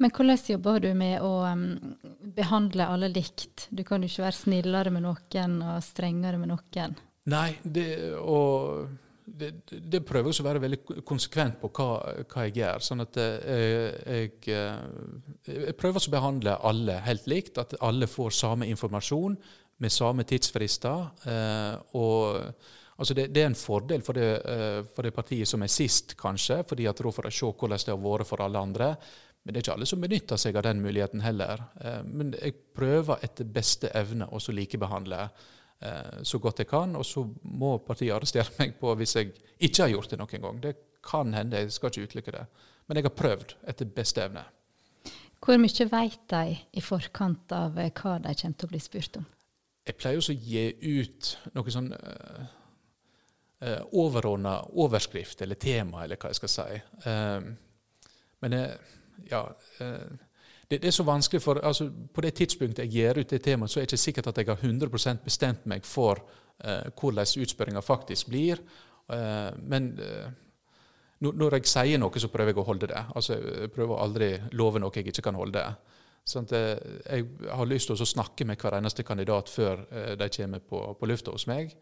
Men 0.00 0.12
hvordan 0.14 0.38
jobber 0.48 0.80
du 0.80 0.88
med 0.96 1.20
å 1.24 1.32
um, 1.44 1.66
behandle 2.36 2.86
alle 2.88 3.10
likt? 3.12 3.68
Du 3.70 3.84
kan 3.84 4.02
jo 4.02 4.08
ikke 4.08 4.24
være 4.28 4.38
snillere 4.38 4.92
med 4.94 5.04
noen 5.04 5.58
og 5.60 5.82
strengere 5.84 6.40
med 6.40 6.52
noen. 6.52 6.96
Nei, 7.28 7.50
det, 7.62 7.88
og 8.22 8.88
det, 9.28 9.50
det 9.68 10.00
prøver 10.08 10.32
jeg 10.32 10.42
å 10.42 10.48
være 10.48 10.62
veldig 10.64 11.02
konsekvent 11.08 11.58
på 11.60 11.70
hva, 11.76 11.88
hva 12.24 12.46
jeg 12.46 12.56
gjør. 12.62 12.84
Sånn 12.84 13.04
at 13.04 13.20
eh, 13.20 13.92
jeg, 14.22 14.32
jeg, 14.48 15.52
jeg 15.52 15.76
prøver 15.78 16.00
å 16.00 16.14
behandle 16.14 16.56
alle 16.70 16.98
helt 17.04 17.28
likt. 17.30 17.60
At 17.60 17.76
alle 17.84 18.08
får 18.08 18.36
samme 18.38 18.68
informasjon 18.72 19.36
med 19.82 19.94
samme 19.94 20.24
tidsfrister. 20.28 21.08
Eh, 21.28 21.74
og 22.00 22.40
Altså 22.98 23.14
det, 23.14 23.28
det, 23.30 23.42
er 23.44 23.52
en 23.52 23.58
fordel 23.58 24.02
for 24.02 24.18
det, 24.18 24.26
uh, 24.42 24.80
for 24.94 25.06
det, 25.06 25.14
partiet 25.14 25.48
som 25.48 25.62
er 25.62 25.70
sist, 25.70 26.16
kanskje, 26.18 26.64
fordi 26.66 26.88
at 26.90 26.98
da 26.98 27.12
får 27.14 27.28
de 27.28 27.34
se 27.36 27.50
hvordan 27.52 27.84
det 27.84 27.94
har 27.94 28.00
vært 28.02 28.26
for 28.26 28.42
alle 28.42 28.62
andre. 28.62 28.88
Men 29.44 29.54
det 29.54 29.60
er 29.60 29.66
ikke 29.66 29.76
alle 29.78 29.86
som 29.88 30.02
benytter 30.02 30.40
seg 30.40 30.58
av 30.58 30.66
den 30.66 30.82
muligheten 30.82 31.22
heller. 31.22 31.62
Uh, 31.78 32.02
men 32.02 32.34
jeg 32.34 32.56
prøver 32.74 33.22
etter 33.22 33.46
beste 33.54 33.92
evne 33.94 34.26
å 34.26 34.42
likebehandle 34.50 35.22
uh, 35.28 36.18
så 36.26 36.42
godt 36.42 36.64
jeg 36.64 36.72
kan. 36.74 36.98
Og 36.98 37.06
så 37.06 37.22
må 37.54 37.76
partiet 37.86 38.16
arrestere 38.16 38.50
meg 38.58 38.74
på 38.82 38.98
hvis 38.98 39.14
jeg 39.20 39.32
ikke 39.58 39.84
har 39.84 39.94
gjort 39.94 40.10
det 40.10 40.20
noen 40.24 40.46
gang. 40.48 40.60
Det 40.66 40.76
kan 41.06 41.30
hende, 41.38 41.62
jeg 41.62 41.78
skal 41.78 41.94
ikke 41.94 42.10
utelukke 42.10 42.34
det. 42.34 42.44
Men 42.88 42.98
jeg 42.98 43.06
har 43.06 43.18
prøvd 43.22 43.58
etter 43.70 43.94
beste 43.94 44.26
evne. 44.26 44.42
Hvor 45.38 45.54
mye 45.62 45.84
vet 45.86 46.22
de 46.34 46.44
i 46.74 46.82
forkant 46.82 47.52
av 47.54 47.76
hva 47.78 47.86
de 47.86 47.94
kommer 47.94 48.34
til 48.34 48.66
å 48.66 48.74
bli 48.74 48.82
spurt 48.82 49.20
om? 49.20 49.34
Jeg 49.86 49.96
pleier 49.96 50.18
også 50.18 50.34
å 50.34 50.40
gi 50.50 50.64
ut 50.98 51.34
noe 51.54 51.72
sånn 51.72 51.92
eh, 53.60 53.80
overordna 53.92 54.60
overskrift 54.72 55.42
eller 55.42 55.54
tema, 55.60 56.04
eller 56.04 56.16
hva 56.16 56.30
jeg 56.32 56.40
skal 56.40 56.52
si. 56.52 56.80
Eh, 57.10 57.50
men 58.44 58.56
eh, 58.56 58.96
ja 59.30 59.44
eh, 59.80 60.08
det, 60.68 60.82
det, 60.82 60.86
er 60.90 60.96
så 60.98 61.06
vanskelig, 61.06 61.42
for 61.42 61.60
altså, 61.64 61.88
på 62.14 62.20
det 62.20 62.34
tidspunktet 62.36 62.84
jeg 62.84 62.92
gir 62.92 63.18
ut 63.18 63.30
det 63.30 63.40
temaet, 63.42 63.72
så 63.72 63.80
er 63.80 63.86
det 63.86 63.92
ikke 63.92 64.02
sikkert 64.02 64.26
at 64.28 64.38
jeg 64.38 64.50
har 64.50 64.66
100% 64.68 65.24
bestemt 65.24 65.64
meg 65.66 65.86
for 65.88 66.20
eh, 66.64 66.90
hvordan 66.92 67.40
utspørringa 67.44 67.80
faktisk 67.80 68.28
blir. 68.28 68.60
Eh, 69.08 69.48
men 69.64 69.94
når 71.20 71.56
jeg 71.56 71.70
sier 71.72 71.98
noe, 71.98 72.20
så 72.20 72.28
prøver 72.28 72.52
jeg 72.52 72.60
å 72.60 72.66
holde 72.68 72.90
det. 72.92 73.04
Altså, 73.16 73.38
jeg 73.40 73.72
prøver 73.74 73.96
å 73.96 74.02
aldri 74.04 74.28
love 74.52 74.78
noe 74.78 74.92
jeg 74.94 75.08
ikke 75.08 75.24
kan 75.30 75.40
holde. 75.40 75.64
Sånn 76.28 76.46
jeg 76.52 77.24
har 77.48 77.66
lyst 77.66 77.88
til 77.88 77.96
å 77.96 78.06
snakke 78.12 78.44
med 78.44 78.60
hver 78.60 78.76
eneste 78.76 79.02
kandidat 79.02 79.48
før 79.48 79.80
de 80.20 80.28
kommer 80.36 80.60
på, 80.60 80.82
på 81.00 81.08
lufta 81.08 81.32
hos 81.32 81.48
meg. 81.48 81.72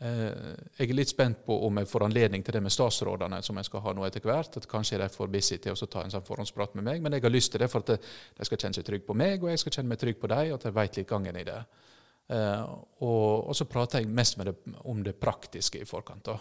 Eh, 0.00 0.52
jeg 0.78 0.88
er 0.88 0.96
litt 0.96 1.10
spent 1.12 1.42
på 1.44 1.54
om 1.66 1.76
jeg 1.76 1.88
får 1.90 2.06
anledning 2.06 2.44
til 2.44 2.56
det 2.56 2.62
med 2.64 2.72
statsrådene, 2.72 3.42
som 3.44 3.58
jeg 3.60 3.68
skal 3.68 3.82
ha 3.84 3.92
nå 3.96 4.06
etter 4.06 4.24
hvert. 4.24 4.56
at 4.56 4.68
Kanskje 4.68 4.96
er 4.96 5.04
de 5.04 5.10
for 5.12 5.28
busy 5.28 5.58
til 5.60 5.76
å 5.76 5.90
ta 5.92 6.04
en 6.04 6.14
sånn 6.14 6.24
forhåndsprat 6.24 6.74
med 6.78 6.86
meg, 6.86 7.02
men 7.04 7.12
jeg 7.12 7.26
har 7.26 7.34
lyst 7.34 7.52
til 7.52 7.60
det 7.60 7.68
for 7.70 7.84
at 7.84 8.00
de 8.00 8.48
skal 8.48 8.58
kjenne 8.58 8.78
seg 8.78 8.86
trygge 8.86 9.06
på 9.06 9.16
meg, 9.18 9.42
og 9.42 9.52
jeg 9.52 9.60
skal 9.60 9.76
kjenne 9.76 9.92
meg 9.92 10.00
trygg 10.00 10.20
på 10.20 10.32
dem, 10.32 10.54
at 10.56 10.64
de 10.64 10.74
vet 10.80 11.00
litt 11.00 11.10
gangen 11.10 11.36
i 11.36 11.44
det. 11.44 11.60
Uh, 12.30 12.62
og, 13.02 13.50
så 13.58 13.66
prater 13.66 14.04
jeg 14.04 14.12
mest 14.14 14.38
det, 14.38 14.54
om 14.86 15.00
det 15.02 15.16
praktiske 15.18 15.80
i 15.82 15.88
forkant. 15.88 16.30
da. 16.30 16.38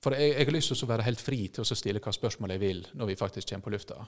for 0.00 0.14
jeg, 0.14 0.36
jeg, 0.36 0.46
har 0.46 0.54
lyst 0.54 0.70
til 0.70 0.86
å 0.86 0.92
være 0.92 1.08
helt 1.08 1.20
fri 1.20 1.48
til 1.48 1.64
å 1.64 1.76
stille 1.76 2.00
hva 2.00 2.12
spørsmål 2.14 2.54
jeg 2.54 2.62
vil 2.62 2.86
når 2.94 3.10
vi 3.10 3.16
faktisk 3.18 3.50
kommer 3.50 3.66
på 3.66 3.74
lufta. 3.74 4.06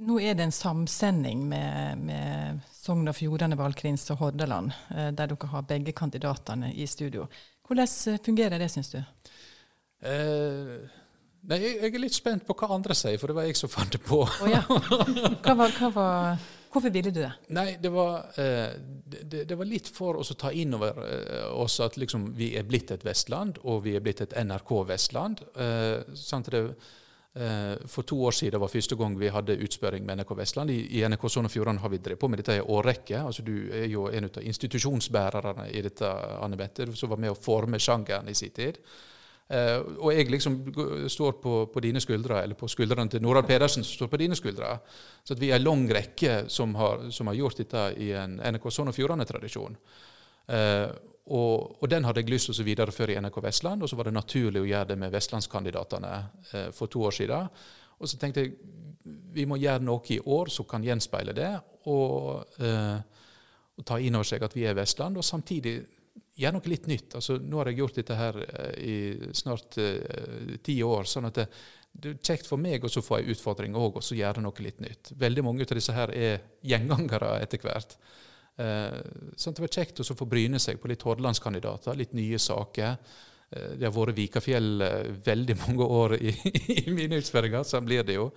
Nå 0.00 0.16
er 0.20 0.36
det 0.36 0.46
en 0.46 0.54
samsending 0.54 1.42
med, 1.48 2.04
med 2.08 2.60
Sogn 2.72 3.08
og 3.10 3.16
Fjordane 3.16 3.58
valgkrins 3.58 4.06
og 4.14 4.22
Hordaland, 4.22 4.72
eh, 4.94 5.10
der 5.12 5.32
dere 5.32 5.50
har 5.52 5.66
begge 5.68 5.92
kandidatene 5.96 6.72
i 6.72 6.86
studio. 6.88 7.26
Hvordan 7.68 7.90
eh, 8.08 8.20
fungerer 8.24 8.58
det, 8.58 8.70
syns 8.72 8.94
du? 8.94 9.00
Eh, 10.00 10.70
nei, 11.50 11.58
jeg, 11.60 11.90
er 11.90 12.00
litt 12.00 12.16
spent 12.16 12.46
på 12.48 12.56
hva 12.56 12.70
andre 12.78 12.96
sier, 12.96 13.20
for 13.20 13.30
det 13.30 13.36
var 13.36 13.50
jeg 13.50 13.60
som 13.60 13.72
fant 13.72 13.92
det 13.92 14.00
på. 14.06 14.22
Oh, 14.24 14.48
ja. 14.48 14.62
hva 15.44 15.56
var, 15.58 15.76
hva 15.76 15.90
var, 15.92 16.46
hvorfor 16.72 16.94
ville 16.94 17.12
du 17.12 17.20
det? 17.20 17.32
Nei, 17.52 17.74
det 17.82 17.92
var, 17.92 18.30
eh, 18.40 18.72
det, 18.80 19.44
det 19.50 19.58
var 19.58 19.68
litt 19.68 19.90
for 19.92 20.22
oss 20.22 20.32
å 20.32 20.38
ta 20.40 20.54
inn 20.56 20.72
over 20.78 21.02
eh, 21.04 21.44
oss 21.60 21.76
at 21.84 22.00
liksom, 22.00 22.30
vi 22.40 22.54
er 22.56 22.64
blitt 22.68 22.94
et 22.96 23.04
Vestland, 23.04 23.60
og 23.68 23.84
vi 23.84 23.98
er 23.98 24.06
blitt 24.06 24.24
et 24.24 24.38
NRK 24.40 24.74
Vestland. 24.94 25.44
Eh, 25.54 26.00
Eh, 26.00 26.72
for 27.30 28.02
to 28.02 28.16
år 28.26 28.34
siden 28.34 28.58
var 28.58 28.72
første 28.72 28.96
gang 28.98 29.12
vi 29.14 29.28
hadde 29.30 29.54
utspørring 29.62 30.02
med 30.02 30.18
NRK 30.18 30.32
Vestland. 30.34 30.72
I, 30.74 31.04
NRK 31.06 31.28
Sogn 31.30 31.46
og 31.46 31.52
Fjordane 31.52 31.78
har 31.78 31.92
vi 31.92 32.00
drevet 32.02 32.18
på 32.18 32.28
med 32.28 32.40
dette 32.42 32.56
i 32.58 32.64
årrekke. 32.64 33.20
Altså, 33.22 33.44
du 33.46 33.70
er 33.70 33.86
jo 33.86 34.08
en 34.10 34.26
av 34.26 34.40
institusjonsbærerne 34.42 35.68
i 35.70 35.84
dette, 35.86 36.10
Anne 36.42 36.58
Bette, 36.58 36.88
som 36.98 37.12
var 37.12 37.22
med 37.22 37.30
å 37.30 37.38
forme 37.38 37.78
sjangeren 37.78 38.28
i 38.28 38.34
sin 38.34 38.50
tid. 38.56 38.80
Uh, 39.50 39.82
og 39.98 40.12
jeg 40.14 40.28
liksom 40.30 40.58
står 41.10 41.40
på, 41.42 41.54
på, 41.74 41.80
dine 41.82 41.98
skuldre, 42.02 42.38
eller 42.44 42.54
på 42.58 42.68
skuldrene 42.70 43.10
til 43.10 43.22
Norald 43.24 43.48
Pedersen, 43.48 43.82
som 43.82 43.96
står 43.98 44.10
på 44.12 44.20
dine 44.22 44.38
skuldre. 44.38 44.76
Så 45.26 45.34
vi 45.38 45.50
er 45.50 45.58
en 45.58 45.66
lang 45.66 45.82
rekke 45.90 46.44
som 46.46 46.76
har, 46.78 47.08
som 47.10 47.26
har 47.26 47.38
gjort 47.38 47.58
dette 47.58 47.86
i 47.98 48.12
en 48.14 48.36
NRK 48.38 48.68
Sogn 48.70 48.92
og 48.92 48.94
Fjordane-tradisjon. 48.94 49.74
Uh, 50.50 50.86
og, 51.30 51.76
og, 51.78 51.86
den 51.90 52.06
hadde 52.06 52.24
jeg 52.24 52.32
lyst 52.32 52.50
til 52.50 52.62
å 52.62 52.66
videreføre 52.66 53.14
i 53.14 53.20
NRK 53.22 53.38
Vestland, 53.44 53.82
og 53.82 53.90
så 53.90 53.98
var 53.98 54.08
det 54.08 54.16
naturlig 54.16 54.64
å 54.64 54.68
gjøre 54.68 54.90
det 54.90 54.98
med 54.98 55.12
vestlandskandidatene 55.14 56.12
eh, 56.50 56.68
for 56.74 56.90
to 56.90 57.04
år 57.06 57.14
siden. 57.14 57.50
Og 58.00 58.10
så 58.10 58.18
tenkte 58.18 58.44
jeg 58.44 58.56
vi 59.34 59.46
må 59.48 59.58
gjøre 59.60 59.84
noe 59.84 60.12
i 60.12 60.18
år 60.20 60.50
som 60.52 60.66
kan 60.68 60.84
gjenspeile 60.84 61.34
det, 61.36 61.52
og, 61.90 62.44
eh, 62.60 63.24
og 63.78 63.86
ta 63.86 63.98
inn 64.00 64.18
over 64.18 64.28
seg 64.28 64.44
at 64.44 64.56
vi 64.56 64.66
er 64.68 64.76
Vestland, 64.76 65.16
og 65.16 65.26
samtidig 65.26 65.78
gjøre 66.40 66.56
noe 66.56 66.70
litt 66.70 66.88
nytt. 66.90 67.16
Altså, 67.18 67.38
nå 67.40 67.60
har 67.60 67.70
jeg 67.70 67.80
gjort 67.80 68.00
dette 68.00 68.16
her 68.18 68.40
eh, 68.44 68.72
i 68.80 68.96
snart 69.36 69.78
eh, 69.80 70.56
ti 70.64 70.80
år. 70.84 71.08
sånn 71.08 71.30
at 71.30 71.40
det, 71.40 71.46
det, 71.92 72.14
er 72.14 72.32
kjekt 72.32 72.48
for 72.50 72.60
meg 72.60 72.84
å 72.84 72.92
få 72.92 73.20
en 73.20 73.30
utfordring 73.34 73.76
òg, 73.78 74.00
og 74.00 74.04
så 74.04 74.18
gjøre 74.18 74.44
noe 74.44 74.64
litt 74.64 74.82
nytt. 74.84 75.14
Veldig 75.20 75.46
mange 75.46 75.66
av 75.66 75.78
disse 75.78 75.96
her 75.96 76.12
er 76.16 76.42
gjengangere 76.66 77.36
etter 77.44 77.62
hvert. 77.64 77.96
Eh, 78.58 79.00
sånn 79.36 79.56
det 79.56 79.64
var 79.64 79.72
kjekt 79.72 80.02
å 80.02 80.16
få 80.16 80.28
bryne 80.28 80.60
seg 80.60 80.80
på 80.80 80.90
litt 80.90 81.04
hordalandskandidater, 81.06 81.96
litt 81.96 82.12
nye 82.16 82.38
saker. 82.38 82.96
Eh, 83.50 83.70
det 83.78 83.86
har 83.86 83.94
vært 83.94 84.18
Vikafjell 84.18 84.84
eh, 84.84 85.08
veldig 85.24 85.56
mange 85.62 85.86
år 85.86 86.16
i, 86.18 86.34
i 86.82 86.92
mine 86.94 87.20
utspørringer, 87.22 87.64
sånn 87.66 87.86
blir 87.88 88.04
det 88.06 88.18
jo. 88.18 88.28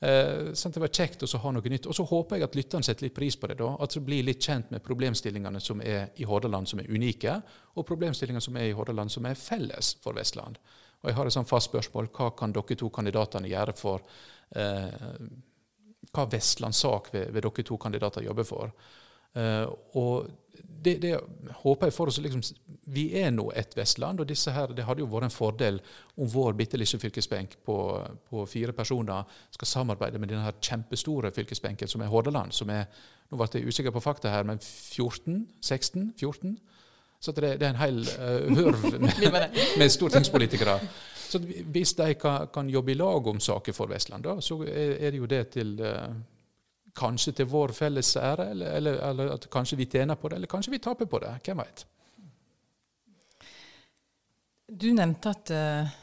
Sånn 0.00 0.74
det 0.74 0.82
var 0.84 0.92
kjekt 0.92 1.26
å 1.26 1.42
ha 1.42 1.52
noe 1.56 1.72
nytt. 1.72 1.88
Og 1.90 1.98
så 1.98 2.06
håper 2.06 2.38
jeg 2.38 2.48
at 2.48 2.58
lytterne 2.58 2.86
setter 2.86 3.08
litt 3.08 3.16
pris 3.16 3.36
på 3.36 3.50
det. 3.50 3.58
da, 3.60 3.72
At 3.82 3.96
de 3.96 4.04
blir 4.04 4.26
litt 4.26 4.42
kjent 4.44 4.70
med 4.74 4.84
problemstillingene 4.86 5.62
som 5.62 5.82
er 5.84 6.12
i 6.16 6.28
Hordaland 6.28 6.70
som 6.70 6.82
er 6.82 6.90
unike, 6.92 7.40
og 7.76 7.88
problemstillingene 7.88 8.44
som 8.44 8.56
er 8.56 8.70
i 8.70 8.76
Hordaland 8.76 9.12
som 9.12 9.26
er 9.28 9.38
felles 9.40 9.96
for 10.02 10.16
Vestland. 10.16 10.60
Og 11.02 11.10
jeg 11.10 11.18
har 11.18 11.28
et 11.28 11.34
sånn 11.36 11.48
fast 11.48 11.70
spørsmål. 11.70 12.08
Hva 12.14 12.30
kan 12.38 12.54
dere 12.54 12.78
to 12.78 12.88
kandidatene 12.90 13.50
gjøre 13.50 13.74
for 13.76 14.06
eh, 14.56 15.26
Hva 16.10 16.24
Vestlandssak 16.32 17.12
vil, 17.12 17.28
vil 17.34 17.44
dere 17.44 17.66
to 17.66 17.76
kandidater 17.82 18.24
jobbe 18.24 18.46
for? 18.48 18.72
Eh, 19.36 19.66
og 20.00 20.28
det, 20.86 20.94
det, 21.02 21.18
håper 21.62 21.88
jeg 21.88 21.94
for 21.94 22.10
oss 22.10 22.18
liksom, 22.22 22.42
Vi 22.94 23.08
er 23.18 23.32
nå 23.34 23.48
et 23.58 23.74
Vestland, 23.76 24.20
og 24.22 24.28
disse 24.28 24.52
her, 24.54 24.70
det 24.72 24.84
hadde 24.86 25.02
jo 25.02 25.08
vært 25.10 25.28
en 25.28 25.34
fordel 25.34 25.80
om 26.16 26.30
vår 26.30 26.54
bitte 26.58 26.78
lille 26.78 27.00
fylkesbenk 27.00 27.58
på, 27.66 27.76
på, 28.30 28.44
fire 28.46 28.72
personer 28.76 29.26
skal 29.54 29.72
samarbeide 29.72 30.20
med 30.22 30.30
denne 30.30 30.46
her 30.46 30.56
kjempestore 30.62 31.32
fylkesbenken 31.34 31.90
som 31.90 32.04
er 32.04 32.12
Hordaland. 32.12 32.54
som 32.54 32.70
er, 32.70 32.86
Nå 33.26 33.40
ble 33.40 33.48
jeg 33.58 33.66
usikker 33.66 33.90
på 33.90 34.04
fakta 34.04 34.30
her, 34.30 34.46
men 34.46 34.62
14? 34.62 35.46
16? 35.60 36.12
14? 36.16 36.56
Så 37.20 37.32
det, 37.32 37.56
det, 37.58 37.66
er 37.66 37.74
en 37.74 37.80
hel 37.80 38.00
uh, 38.06 38.54
hørv 38.54 38.86
med, 39.02 39.60
med 39.80 39.90
stortingspolitikere. 39.90 40.78
Så 41.26 41.40
hvis 41.42 41.96
de 41.98 42.14
kan, 42.14 42.46
kan, 42.54 42.70
jobbe 42.70 42.92
i 42.92 42.94
lag 42.94 43.26
om 43.26 43.40
saker 43.40 43.74
for 43.74 43.90
Vestland, 43.90 44.22
da, 44.24 44.36
så 44.40 44.60
er, 44.62 44.94
er, 45.00 45.10
det 45.10 45.18
jo 45.18 45.26
det 45.26 45.42
til 45.56 45.74
uh, 45.82 46.12
Kanskje 46.96 47.34
til 47.36 47.48
vår 47.50 47.74
felles 47.76 48.14
ære, 48.16 48.50
eller, 48.54 48.72
eller, 48.78 48.98
eller, 49.10 49.34
at 49.36 49.46
kanskje 49.52 49.76
vi 49.76 49.88
tjener 49.92 50.16
på 50.16 50.28
det, 50.28 50.40
eller 50.40 50.50
kanskje 50.50 50.72
vi 50.72 50.82
taper 50.82 51.08
på 51.10 51.20
det. 51.22 51.34
Hvem 51.44 51.60
veit? 51.60 51.84
Du 54.66 54.88
nevnte 54.94 55.30
at 55.30 55.52
uh, 55.52 55.94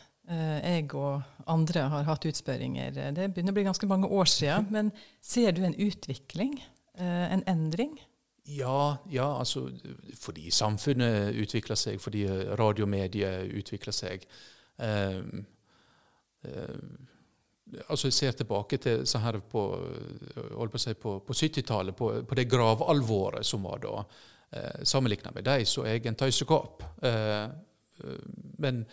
jeg 0.63 0.88
og 0.95 1.21
andre 1.51 1.88
har 1.91 2.08
hatt 2.08 2.25
utspørringer. 2.29 2.93
Det 3.15 3.29
begynner 3.34 3.51
å 3.51 3.58
bli 3.58 3.65
ganske 3.67 3.89
mange 3.89 4.08
år 4.08 4.29
siden. 4.29 4.69
Men 4.75 4.91
ser 5.21 5.51
du 5.51 5.63
en 5.65 5.75
utvikling, 5.75 6.60
uh, 6.99 7.27
en 7.34 7.43
endring? 7.49 7.97
Ja, 8.45 8.97
ja, 9.08 9.39
altså 9.39 9.69
fordi 10.19 10.49
samfunnet 10.51 11.36
utvikler 11.39 11.79
seg, 11.79 12.01
fordi 12.03 12.25
radiomediet 12.60 13.51
utvikler 13.56 13.95
seg. 13.95 14.27
Uh, 14.77 15.43
altså 17.88 18.09
Jeg 18.09 18.13
ser 18.13 18.38
tilbake 18.38 18.77
til 18.81 19.07
så 19.07 19.21
her 19.23 19.39
på, 19.39 19.63
si, 20.77 20.93
på, 20.93 21.17
på 21.25 21.33
70-tallet, 21.33 21.95
på, 21.95 22.12
på, 22.27 22.38
det 22.38 22.49
gravalvoret 22.51 23.45
som 23.45 23.63
var 23.63 23.81
da. 23.83 24.03
Eh, 24.51 24.83
Sammenligna 24.83 25.31
med 25.36 25.47
dem 25.47 25.65
så 25.65 25.86
er 25.86 25.97
jeg 25.97 26.07
en 26.12 26.19
tøysekopp. 26.19 26.83
Eh, 27.03 27.47
men, 28.57 28.83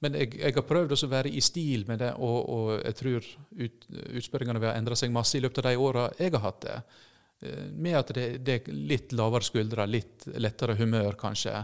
men 0.00 0.18
jeg, 0.20 0.32
jeg, 0.38 0.54
har 0.54 0.66
prøvd 0.66 0.94
å 0.94 1.10
være 1.10 1.32
i 1.34 1.42
stil 1.44 1.84
med 1.88 2.02
det, 2.02 2.12
og, 2.18 2.38
og 2.54 2.72
jeg 2.76 2.98
tror 2.98 3.28
ut, 3.64 3.86
utspørringene 4.20 4.62
vil 4.62 4.72
ha 4.72 4.78
endra 4.78 4.98
seg 4.98 5.14
masse 5.14 5.38
i 5.38 5.42
løpet 5.44 5.62
av 5.62 5.70
de 5.70 5.84
åra 5.88 6.08
jeg 6.18 6.34
har 6.34 6.44
hatt 6.46 6.64
det. 6.66 6.78
Eh, 7.40 7.64
med 7.72 7.98
at 8.00 8.14
det, 8.14 8.28
det, 8.46 8.60
er 8.60 8.84
litt 8.92 9.14
lavere 9.16 9.46
skuldre, 9.46 9.86
litt 9.86 10.26
lettere 10.38 10.78
humør, 10.78 11.14
kanskje. 11.18 11.54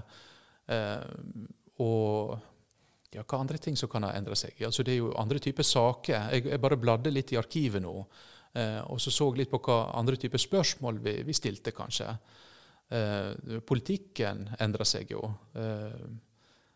Eh, 0.71 1.01
og 1.83 2.37
ja, 3.15 3.25
hva 3.25 3.41
andre 3.41 3.59
ting 3.63 3.77
som 3.79 3.91
kan 3.91 4.07
ha 4.07 4.13
endra 4.17 4.37
seg? 4.39 4.59
Altså, 4.67 4.85
det 4.87 4.95
er 4.95 5.03
jo 5.03 5.13
andre 5.21 5.41
typer 5.43 5.67
saker. 5.67 6.31
Jeg, 6.35 6.47
jeg 6.53 6.63
bare 6.63 6.81
bladde 6.81 7.13
litt 7.13 7.33
i 7.35 7.39
arkivet 7.41 7.83
nå, 7.85 7.95
eh, 8.53 8.81
og 8.91 9.01
så 9.03 9.13
så 9.15 9.31
litt 9.37 9.53
på 9.53 9.63
hva 9.65 9.79
andre 9.99 10.19
typer 10.21 10.43
spørsmål 10.43 11.01
vi, 11.05 11.17
vi 11.27 11.37
stilte, 11.37 11.75
kanskje. 11.77 12.11
Eh, 12.95 13.59
politikken 13.67 14.49
endrer 14.61 14.89
seg 14.89 15.15
jo. 15.15 15.23
Eh, 15.55 16.07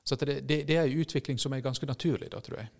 så 0.09 0.17
det, 0.17 0.41
det, 0.49 0.63
det, 0.69 0.77
er 0.77 0.87
en 0.87 1.01
utvikling 1.03 1.39
som 1.39 1.53
er 1.53 1.65
ganske 1.65 1.87
naturlig, 1.87 2.31
da, 2.33 2.41
tror 2.41 2.63
jeg. 2.63 2.71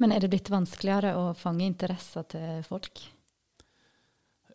Men 0.00 0.12
er 0.12 0.24
det 0.24 0.32
blitt 0.32 0.50
vanskeligere 0.50 1.12
å 1.20 1.28
fange 1.36 1.66
interesser 1.68 2.24
til 2.32 2.64
folk? 2.66 3.04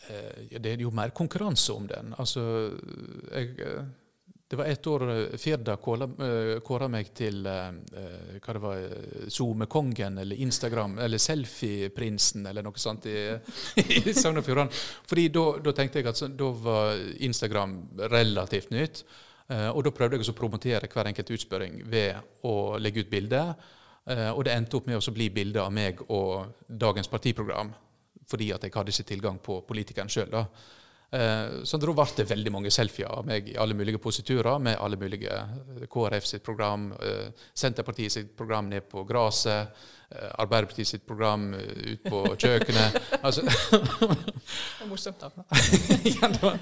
Eh, 0.09 0.59
det 0.59 0.73
er 0.73 0.83
jo 0.83 0.91
mer 0.91 1.13
konkurranse 1.15 1.73
om 1.73 1.87
den. 1.87 2.13
Altså, 2.19 2.43
jeg 3.31 3.53
eh, 3.61 3.83
det 4.51 4.57
var 4.57 4.65
ett 4.65 4.87
år 4.87 5.09
eh, 5.09 5.37
Firda 5.37 5.73
eh, 5.73 6.59
kåra 6.59 6.87
meg 6.91 7.13
til 7.15 7.45
uh, 7.47 7.71
hva 8.43 8.55
det 8.57 8.59
var, 8.59 8.81
SoMe-kongen 9.31 10.17
eller 10.19 10.41
Instagram 10.43 10.97
eller 10.99 11.21
Selfie-prinsen 11.23 12.43
eller 12.49 12.65
noe 12.65 12.75
sånt 12.75 13.07
i, 13.07 13.15
i 13.95 14.13
Sogn 14.13 14.41
og 14.41 14.43
Fjordane. 14.43 14.81
Fordi 15.07 15.29
da 15.31 15.73
tenkte 15.77 16.01
jeg 16.01 16.09
at 16.11 16.23
da 16.35 16.49
var 16.65 16.99
Instagram 17.23 17.77
relativt 18.11 18.75
nytt. 18.75 19.05
Og 19.71 19.81
da 19.83 19.91
prøvde 19.95 20.19
jeg 20.19 20.27
å 20.31 20.35
promotere 20.35 20.91
hver 20.91 21.09
enkelt 21.09 21.31
utspørring 21.35 21.79
ved 21.91 22.43
å 22.47 22.75
legge 22.79 23.05
ut 23.05 23.11
bilder. 23.11 23.55
Og 24.35 24.43
det 24.47 24.53
endte 24.53 24.77
opp 24.79 24.87
med 24.87 24.99
å 24.99 25.15
bli 25.15 25.27
bilde 25.31 25.63
av 25.63 25.71
meg 25.75 25.99
og 26.07 26.67
dagens 26.67 27.11
partiprogram. 27.11 27.71
Fordi 28.31 28.51
at 28.55 28.63
jeg 28.63 28.75
hadde 28.75 28.95
ikke 28.95 29.09
tilgang 29.11 29.41
på 29.43 29.59
politikeren 29.67 30.11
sjøl. 30.11 30.39
Eh, 31.15 31.63
så 31.63 31.77
da 31.77 31.91
ble 31.91 32.05
det 32.15 32.23
veldig 32.29 32.51
mange 32.55 32.71
selfier 32.71 33.09
av 33.11 33.25
meg 33.27 33.49
i 33.51 33.57
alle 33.59 33.75
mulige 33.75 33.99
positurer 33.99 34.61
med 34.63 34.77
alle 34.79 34.99
mulige 34.99 35.33
eh, 35.35 35.87
KrF 35.91 36.27
sitt 36.27 36.43
program, 36.45 36.91
eh, 37.03 37.33
Senterpartiet 37.53 38.13
sitt 38.13 38.29
program 38.37 38.69
ned 38.71 38.87
på 38.91 39.03
gresset, 39.07 39.81
Arbeiderpartiet 40.11 40.87
sitt 40.89 41.03
program 41.07 41.53
ut 41.55 42.01
på 42.03 42.21
kjøkkenet. 42.35 42.97
altså, 43.25 43.45
det 43.47 43.79
var 44.01 44.89
morsomt, 44.89 45.21
da. 45.23 45.45
ja, 46.17 46.27
det 46.27 46.41
var, 46.43 46.57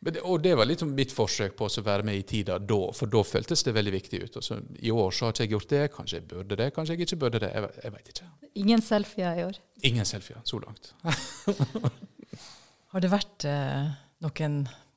det, 0.00 0.22
og 0.24 0.40
det 0.40 0.54
var 0.56 0.64
litt 0.64 0.78
liksom 0.78 0.94
mitt 0.96 1.12
forsøk 1.12 1.52
på 1.58 1.68
å 1.68 1.84
være 1.84 2.06
med 2.08 2.16
i 2.16 2.24
tida 2.24 2.56
da, 2.56 2.80
for 2.96 3.12
da 3.12 3.20
føltes 3.28 3.64
det 3.66 3.76
veldig 3.76 3.92
viktig 3.98 4.22
ut. 4.24 4.40
Så, 4.40 4.56
I 4.80 4.92
år 4.92 5.12
så 5.12 5.28
har 5.28 5.36
ikke 5.36 5.44
jeg 5.44 5.52
gjort 5.52 5.72
det. 5.74 5.84
Kanskje 5.98 6.20
jeg 6.20 6.28
burde 6.32 6.60
det, 6.62 6.70
kanskje 6.76 6.96
jeg 6.96 7.08
ikke 7.08 7.20
burde 7.26 7.44
det. 7.44 7.52
Jeg, 7.52 7.72
jeg 7.84 7.96
veit 7.98 8.12
ikke. 8.14 8.32
Ingen 8.64 8.88
selfier 8.88 9.36
i 9.36 9.48
år? 9.50 9.60
Ingen 9.84 10.08
selfier 10.08 10.40
så 10.48 10.60
langt. 10.64 10.94
Har 12.96 13.02
det 13.04 13.10
vært 13.12 13.44
eh, 13.44 13.88
noen 14.24 14.54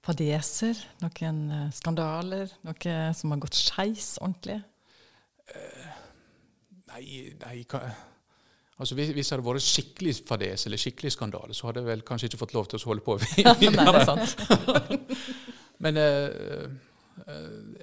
fadeser, 0.07 0.77
noen 1.03 1.39
eh, 1.51 1.65
skandaler, 1.75 2.53
noe 2.63 2.93
som 3.11 3.33
har 3.33 3.41
gått 3.43 3.59
skeis 3.59 4.13
ordentlig? 4.23 4.55
Eh, 5.51 5.89
nei, 6.93 7.03
nei 7.41 7.57
altså 7.67 8.95
hvis, 8.95 9.11
hvis, 9.11 9.27
det 9.27 9.35
hadde 9.35 9.47
vært 9.49 9.67
skikkelig 9.67 10.15
fadese 10.31 10.71
eller 10.71 10.79
skikkelig 10.79 11.11
skandale, 11.17 11.51
så 11.51 11.67
hadde 11.67 11.83
jeg 11.83 11.91
vel 11.91 12.07
kanskje 12.07 12.31
ikke 12.31 12.41
fått 12.45 12.55
lov 12.55 12.71
til 12.71 12.79
å 12.79 12.87
holde 12.93 13.03
på. 13.03 13.19
nei, 13.43 13.59
det 13.67 13.91
er 13.91 14.07
sant. 14.07 14.47
Men 15.83 15.99
uh, 15.99 16.71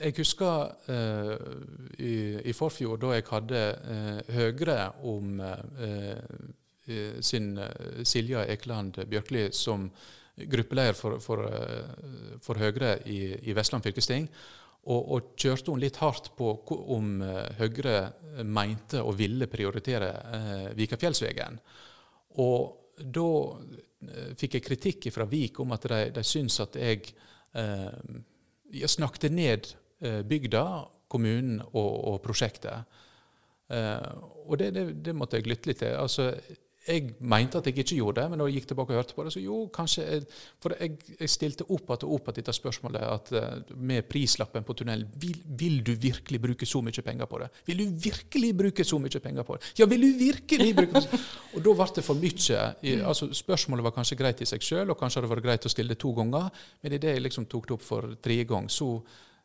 jeg 0.01 0.17
husker 0.23 0.77
uh, 0.89 1.37
i, 2.01 2.15
i, 2.41 2.57
forfjor, 2.57 2.97
da 3.05 3.19
jeg 3.19 3.29
hadde 3.35 3.67
Høyre 4.33 4.85
om 5.13 5.43
Eh, 5.45 6.66
sin 7.21 7.57
eh, 7.59 8.03
Silja 8.05 8.45
Ekeland 8.47 9.01
Bjørkli 9.11 9.49
som 9.55 9.89
gruppeleder 10.37 10.97
for, 10.97 11.19
for, 11.23 11.47
eh, 11.49 12.37
for 12.43 12.61
Høyre 12.61 12.99
i, 13.09 13.21
i, 13.49 13.55
Vestland 13.57 13.85
fylkesting. 13.87 14.29
Og, 14.87 15.01
og, 15.17 15.31
kjørte 15.41 15.73
hun 15.73 15.83
litt 15.83 15.99
hardt 15.99 16.31
på 16.39 16.53
om 16.95 17.19
Høyre 17.59 17.97
mente 18.47 19.01
og 19.03 19.17
ville 19.19 19.49
prioritere 19.51 20.11
eh, 20.39 20.69
Vikafjellsvegen. 20.79 21.59
Og 22.43 23.01
da 23.03 23.31
fikk 24.39 24.57
jeg 24.57 24.65
kritikk 24.65 25.09
fra 25.15 25.27
Vik 25.29 25.59
om 25.65 25.75
at 25.75 25.89
de, 25.91 26.03
de 26.15 26.25
syns 26.27 26.61
at 26.63 26.77
jeg, 26.79 27.11
eh, 27.57 28.21
jeg 28.77 28.93
snakket 28.93 29.35
ned 29.35 29.73
eh, 30.01 30.23
bygda, 30.27 30.67
kommunen 31.11 31.61
og, 31.73 31.93
og 32.13 32.23
prosjektet. 32.25 32.97
Eh, 33.73 34.11
og 34.47 34.59
det, 34.61 34.71
det, 34.75 34.87
det, 35.07 35.15
måtte 35.17 35.41
jeg 35.41 35.49
lytte 35.51 35.71
litt 35.71 35.83
til. 35.83 35.95
Altså, 35.99 36.31
jeg 36.87 37.15
mente 37.21 37.59
at 37.59 37.67
jeg 37.67 37.75
ikke 37.79 37.99
gjorde 37.99 38.21
det, 38.21 38.31
men 38.31 38.41
når 38.41 38.51
jeg 38.51 38.61
gikk 38.61 38.69
tilbake 38.71 38.95
og 38.95 39.01
hørte 39.01 39.17
på 39.17 39.25
det, 39.27 39.33
så 39.35 39.43
jo, 39.43 39.57
kanskje 39.75 40.05
jeg, 40.07 40.23
For 40.63 40.75
jeg, 40.81 40.99
jeg 41.21 41.31
stilte 41.31 41.67
opp 41.75 41.91
og 41.95 42.07
opp 42.17 42.31
dette 42.37 42.53
spørsmålet 42.55 43.03
at 43.03 43.33
uh, 43.35 43.75
med 43.77 44.07
prislappen 44.11 44.65
på 44.67 44.77
tunnelen 44.79 45.09
vil, 45.21 45.41
vil, 45.59 45.83
du 45.87 45.93
virkelig 46.01 46.41
bruke 46.43 46.67
så 46.67 46.83
mye 46.85 47.05
penger 47.05 47.31
på 47.31 47.43
det? 47.43 47.51
Vil 47.67 47.83
du 47.83 47.99
virkelig 48.09 48.53
bruke 48.57 48.85
så 48.85 48.99
mye 49.03 49.23
penger 49.23 49.43
på 49.43 49.57
det? 49.57 49.73
Ja, 49.81 49.91
vil 49.91 50.07
du 50.07 50.19
virkelig 50.19 50.73
bruke 50.77 51.05
Og 51.57 51.63
da 51.65 51.77
ble 51.77 51.89
det 51.97 52.05
for 52.05 52.21
mye. 52.21 52.65
Altså, 53.07 53.31
spørsmålet 53.35 53.85
var 53.87 53.95
kanskje 53.97 54.19
greit 54.21 54.43
i 54.43 54.49
seg 54.49 54.65
sjøl, 54.65 54.91
og 54.91 54.99
kanskje 55.01 55.21
hadde 55.21 55.31
det 55.31 55.35
vært 55.37 55.47
greit 55.47 55.69
å 55.69 55.73
stille 55.73 55.95
det 55.95 56.01
to 56.03 56.13
ganger, 56.17 56.51
men 56.83 56.97
idet 56.97 57.15
jeg 57.17 57.25
liksom 57.25 57.47
tok 57.51 57.69
det 57.69 57.77
opp 57.79 57.87
for 57.87 58.17
tredje 58.23 58.47
gang, 58.51 58.69
så 58.71 58.91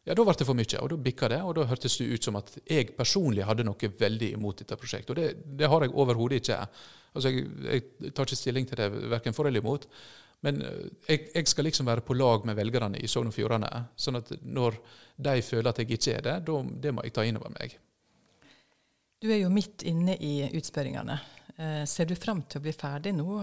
ja, 0.02 0.16
da 0.18 0.24
ble 0.26 0.34
det 0.34 0.48
for 0.48 0.58
mye, 0.58 0.80
og 0.82 0.90
da 0.90 0.98
bikka 0.98 1.30
det. 1.30 1.42
Og 1.46 1.54
da 1.58 1.68
hørtes 1.70 2.00
det 2.00 2.08
ut 2.10 2.26
som 2.26 2.40
at 2.40 2.50
jeg 2.66 2.96
personlig 2.98 3.46
hadde 3.46 3.66
noe 3.68 3.92
veldig 4.00 4.32
imot 4.38 4.64
dette 4.64 4.78
prosjektet. 4.80 5.14
Og 5.14 5.20
det, 5.20 5.58
det 5.60 5.70
har 5.70 5.86
jeg 5.86 5.94
overhodet 5.94 6.42
ikke. 6.42 6.58
Altså, 7.12 7.32
jeg, 7.34 7.48
jeg, 7.66 8.14
tar 8.16 8.28
ikke 8.28 8.40
stilling 8.40 8.68
til 8.68 8.80
det 8.80 8.90
verken 9.12 9.36
for 9.36 9.50
eller 9.50 9.64
imot. 9.64 9.88
Men 10.46 10.62
eh, 10.66 10.90
jeg, 11.08 11.28
jeg, 11.36 11.48
skal 11.52 11.68
liksom 11.68 11.90
være 11.90 12.06
på 12.08 12.18
lag 12.18 12.46
med 12.48 12.58
velgerne 12.58 13.02
i 13.02 13.10
Sogn 13.12 13.32
og 13.32 13.36
Fjordane. 13.36 13.70
Sånn 14.00 14.20
at 14.22 14.32
når 14.42 14.80
de 15.22 15.38
føler 15.46 15.72
at 15.72 15.82
jeg 15.82 15.92
ikke 15.92 16.16
er 16.18 16.28
det, 16.28 16.38
da, 16.48 16.60
det 16.86 16.94
må 16.96 17.06
jeg 17.06 17.16
ta 17.16 17.26
inn 17.28 17.40
over 17.42 17.54
meg. 17.58 17.78
Du 19.22 19.30
er 19.30 19.44
jo 19.44 19.52
midt 19.54 19.84
inne 19.86 20.16
i 20.18 20.34
utspørringene. 20.58 21.20
Eh, 21.58 21.84
ser 21.86 22.10
du 22.10 22.16
fram 22.18 22.42
til 22.50 22.62
å 22.62 22.66
bli 22.66 22.74
ferdig 22.74 23.14
nå? 23.14 23.36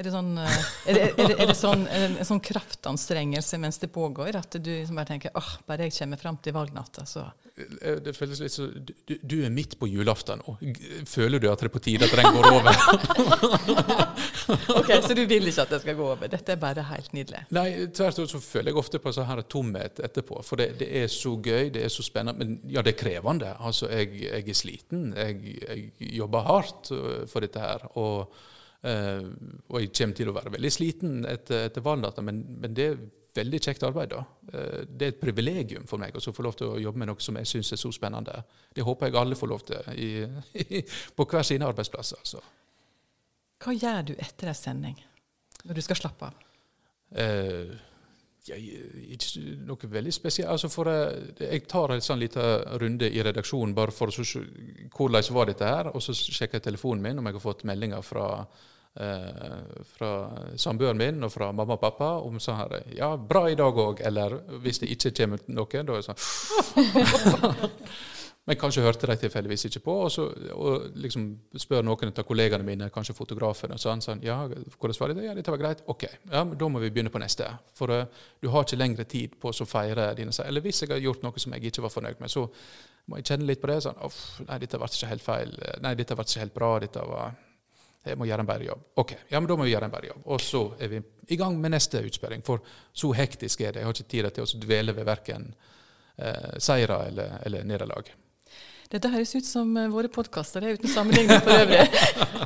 Er 0.00 0.06
det, 0.06 0.12
sånn, 0.14 0.30
eh, 0.40 0.60
er, 0.88 0.96
det, 0.96 1.00
er, 1.10 1.26
det, 1.28 1.34
er 1.34 1.48
det, 1.50 1.54
sånn, 1.58 1.82
en 1.92 2.14
sånn 2.24 2.38
kraftanstrengelse 2.40 3.58
mens 3.60 3.76
det 3.82 3.90
pågår, 3.92 4.38
at 4.38 4.56
du 4.56 4.70
liksom 4.70 4.96
bare 4.96 5.10
tenker 5.10 5.34
åh, 5.36 5.50
bare 5.68 5.90
jeg 5.90 5.92
kommer 5.98 6.20
fram 6.22 6.38
til 6.40 6.54
valgnatta, 6.56 7.04
så 7.04 7.26
eh, 7.26 7.98
Det 8.00 8.14
føles 8.16 8.40
litt 8.40 8.54
som 8.54 8.70
du, 8.72 8.94
du, 9.20 9.34
er 9.44 9.52
midt 9.52 9.74
på 9.76 9.90
julaften 9.90 10.40
nå. 10.40 10.54
Føler 11.04 11.42
du 11.42 11.50
at 11.50 11.60
det 11.60 11.68
er 11.68 11.72
på 11.74 11.82
tide 11.84 12.08
at 12.08 12.16
den 12.16 12.32
går 12.32 12.48
over? 12.48 12.80
ok, 14.78 14.88
Så 15.04 15.16
du 15.18 15.20
vil 15.28 15.50
ikke 15.50 15.66
at 15.66 15.74
det 15.74 15.80
skal 15.82 15.98
gå 15.98 16.06
over? 16.14 16.30
Dette 16.32 16.54
er 16.54 16.62
bare 16.62 16.84
helt 16.94 17.12
nydelig? 17.18 17.42
Nei, 17.52 17.66
tvert 17.92 18.22
imot 18.22 18.32
så 18.32 18.40
føler 18.40 18.72
jeg 18.72 18.80
ofte 18.80 19.00
på 19.04 19.12
sånn 19.12 19.28
her 19.28 19.42
tomhet 19.52 20.00
etterpå. 20.00 20.40
For 20.46 20.62
det, 20.62 20.78
det, 20.80 20.88
er 21.02 21.12
så 21.12 21.34
gøy, 21.36 21.68
det 21.74 21.82
er 21.84 21.92
så 21.92 22.06
spennende. 22.06 22.40
Men 22.40 22.72
ja, 22.72 22.80
det 22.80 22.94
er 22.94 23.02
krevende. 23.02 23.52
Altså, 23.60 23.90
jeg, 23.92 24.14
jeg 24.30 24.48
er 24.48 24.56
sliten. 24.62 25.10
Jeg, 25.12 25.58
jeg 25.60 26.14
jobber 26.22 26.48
hardt 26.48 26.88
øh, 26.96 27.26
for 27.28 27.44
dette 27.44 27.60
her. 27.60 27.84
Og, 28.00 28.32
eh, 28.32 28.48
og 28.82 29.80
jeg 29.80 29.90
kommer 29.92 30.16
til 30.16 30.30
å 30.30 30.36
være 30.36 30.52
veldig 30.54 30.70
sliten 30.72 31.24
etter, 31.28 31.66
etter 31.68 31.84
valgdata, 31.84 32.22
men, 32.24 32.38
men 32.62 32.76
det 32.76 32.86
er 32.86 33.00
veldig 33.36 33.60
kjekt 33.62 33.84
arbeid. 33.86 34.14
da. 34.14 34.24
Eh, 34.52 34.86
Det 34.88 35.06
er 35.06 35.12
et 35.14 35.20
privilegium 35.20 35.86
for 35.86 35.98
meg 36.02 36.16
å 36.16 36.32
få 36.32 36.42
lov 36.46 36.56
til 36.58 36.72
å 36.72 36.80
jobbe 36.80 36.98
med 37.02 37.10
noe 37.12 37.20
som 37.22 37.36
jeg 37.36 37.46
syns 37.46 37.72
er 37.72 37.80
så 37.80 37.92
spennende. 37.92 38.42
Det 38.74 38.84
håper 38.86 39.10
jeg 39.10 39.20
alle 39.20 39.38
får 39.38 39.52
lov 39.52 39.66
til 39.68 39.92
i, 40.06 40.82
på 41.16 41.26
hver 41.28 41.46
sine 41.46 41.68
arbeidsplasser. 41.68 42.18
Altså. 42.24 42.42
Hva 43.60 43.76
gjør 43.76 44.02
du 44.10 44.14
etter 44.16 44.48
en 44.50 44.56
sending, 44.56 44.96
når 45.64 45.76
du 45.76 45.84
skal 45.84 46.00
slappe 46.00 46.30
av? 46.30 46.46
Eh, 47.10 47.76
jeg, 48.48 48.80
ikke 49.16 49.42
noe 49.68 49.90
veldig 49.92 50.12
spesielt. 50.14 50.50
Altså 50.50 50.70
for, 50.72 50.88
jeg, 50.90 51.34
jeg 51.40 51.66
tar 51.68 51.94
en 51.94 52.04
sånn 52.04 52.20
liten 52.22 52.64
runde 52.80 53.10
i 53.10 53.22
redaksjonen 53.24 53.74
bare 53.76 53.94
for 53.94 54.10
å 54.10 54.24
se 54.24 54.42
hvordan 54.96 55.34
var 55.36 55.50
dette 55.50 55.68
her, 55.68 55.92
og 55.94 56.02
så 56.04 56.16
sjekker 56.16 56.58
jeg 56.58 56.68
telefonen 56.70 57.04
min 57.04 57.18
om 57.20 57.28
jeg 57.28 57.38
har 57.38 57.44
fått 57.44 57.66
meldinger 57.68 58.04
fra 58.04 58.28
eh, 59.00 59.82
fra 59.96 60.12
samboeren 60.56 60.98
min 61.00 61.26
og 61.26 61.34
fra 61.34 61.50
mamma 61.52 61.76
og 61.76 61.82
pappa 61.82 62.12
om 62.24 62.40
sånn 62.42 62.60
her 62.62 62.78
Ja, 62.96 63.14
bra 63.16 63.46
i 63.50 63.58
dag 63.58 63.74
òg. 63.84 64.00
Eller 64.06 64.38
hvis 64.62 64.82
det 64.82 64.92
ikke 64.96 65.14
kommer 65.22 65.44
noe, 65.48 65.68
da 65.70 65.80
er 65.80 66.00
det 66.00 66.08
sånn 66.08 66.20
Men 68.48 68.56
kanskje 68.58 68.82
hørte 68.82 69.06
de 69.06 69.14
tilfeldigvis 69.20 69.66
ikke 69.68 69.82
på, 69.84 69.94
og, 70.06 70.08
så, 70.10 70.24
og 70.56 70.94
liksom 70.98 71.26
spør 71.60 71.84
noen 71.84 72.10
av 72.10 72.24
kollegaene 72.26 72.64
mine, 72.66 72.88
kanskje 72.90 73.14
fotografen, 73.14 73.74
og 73.76 73.82
sånn, 73.82 74.00
sånn 74.02 74.22
Ja, 74.24 74.38
hvordan 74.48 74.96
var 75.02 75.12
det? 75.12 75.26
Ja, 75.26 75.34
dette 75.36 75.52
var 75.52 75.60
greit. 75.60 75.82
Ok, 75.92 76.06
ja, 76.08 76.40
men 76.42 76.56
da 76.58 76.70
må 76.72 76.80
vi 76.80 76.88
begynne 76.90 77.12
på 77.12 77.20
neste. 77.20 77.46
For 77.76 77.92
uh, 77.92 78.24
du 78.40 78.48
har 78.50 78.64
ikke 78.64 78.80
lengre 78.80 79.04
tid 79.04 79.36
på 79.40 79.52
å 79.52 79.68
feire 79.68 80.08
dine 80.18 80.32
seier. 80.32 80.48
Eller 80.48 80.64
hvis 80.64 80.80
jeg 80.82 80.90
har 80.90 81.02
gjort 81.04 81.22
noe 81.26 81.42
som 81.42 81.54
jeg 81.54 81.68
ikke 81.68 81.84
var 81.84 81.92
fornøyd 81.94 82.24
med, 82.24 82.32
så 82.32 82.46
må 83.10 83.20
jeg 83.20 83.28
kjenne 83.28 83.46
litt 83.50 83.60
på 83.60 83.70
det. 83.70 83.82
sånn, 83.84 84.00
Uff, 84.08 84.40
nei, 84.48 84.58
dette 84.64 84.80
ble 84.80 84.88
ikke 84.88 85.12
helt 85.12 85.26
feil. 85.26 85.54
Nei, 85.84 85.94
dette 86.00 86.16
ble 86.16 86.26
ikke 86.26 86.44
helt 86.46 86.56
bra. 86.56 86.72
Dette 86.86 87.04
var 87.12 87.36
jeg 88.00 88.16
må 88.16 88.24
gjøre 88.24 88.44
en 88.46 88.48
bedre 88.48 88.64
jobb. 88.64 88.84
Ok, 89.02 89.12
ja, 89.28 89.36
men 89.36 89.48
da 89.50 89.56
må 89.60 89.66
vi 89.66 89.74
gjøre 89.74 89.90
en 89.90 89.92
bedre 89.92 90.08
jobb. 90.14 90.22
Og 90.32 90.40
så 90.40 90.62
er 90.80 90.88
vi 90.88 91.02
i 91.34 91.36
gang 91.36 91.58
med 91.60 91.74
neste 91.74 92.00
utspørring, 92.00 92.40
for 92.46 92.64
så 92.96 93.10
hektisk 93.16 93.60
er 93.60 93.74
det. 93.76 93.82
Jeg 93.82 93.90
har 93.90 93.98
ikke 93.98 94.12
tid 94.14 94.28
til 94.38 94.46
å 94.46 94.62
dvele 94.62 94.94
ved 94.96 95.08
verken 95.08 95.50
eh, 96.16 96.56
seire 96.64 96.96
eller, 97.10 97.36
eller 97.44 97.68
nederlag. 97.68 98.08
Dette 98.90 99.10
høres 99.12 99.30
ut 99.38 99.46
som 99.46 99.70
eh, 99.78 99.90
våre 99.92 100.10
podkaster, 100.10 100.64
uten 100.66 100.90
sammenligning 100.90 101.38
for 101.44 101.54
øvrig. 101.62 101.84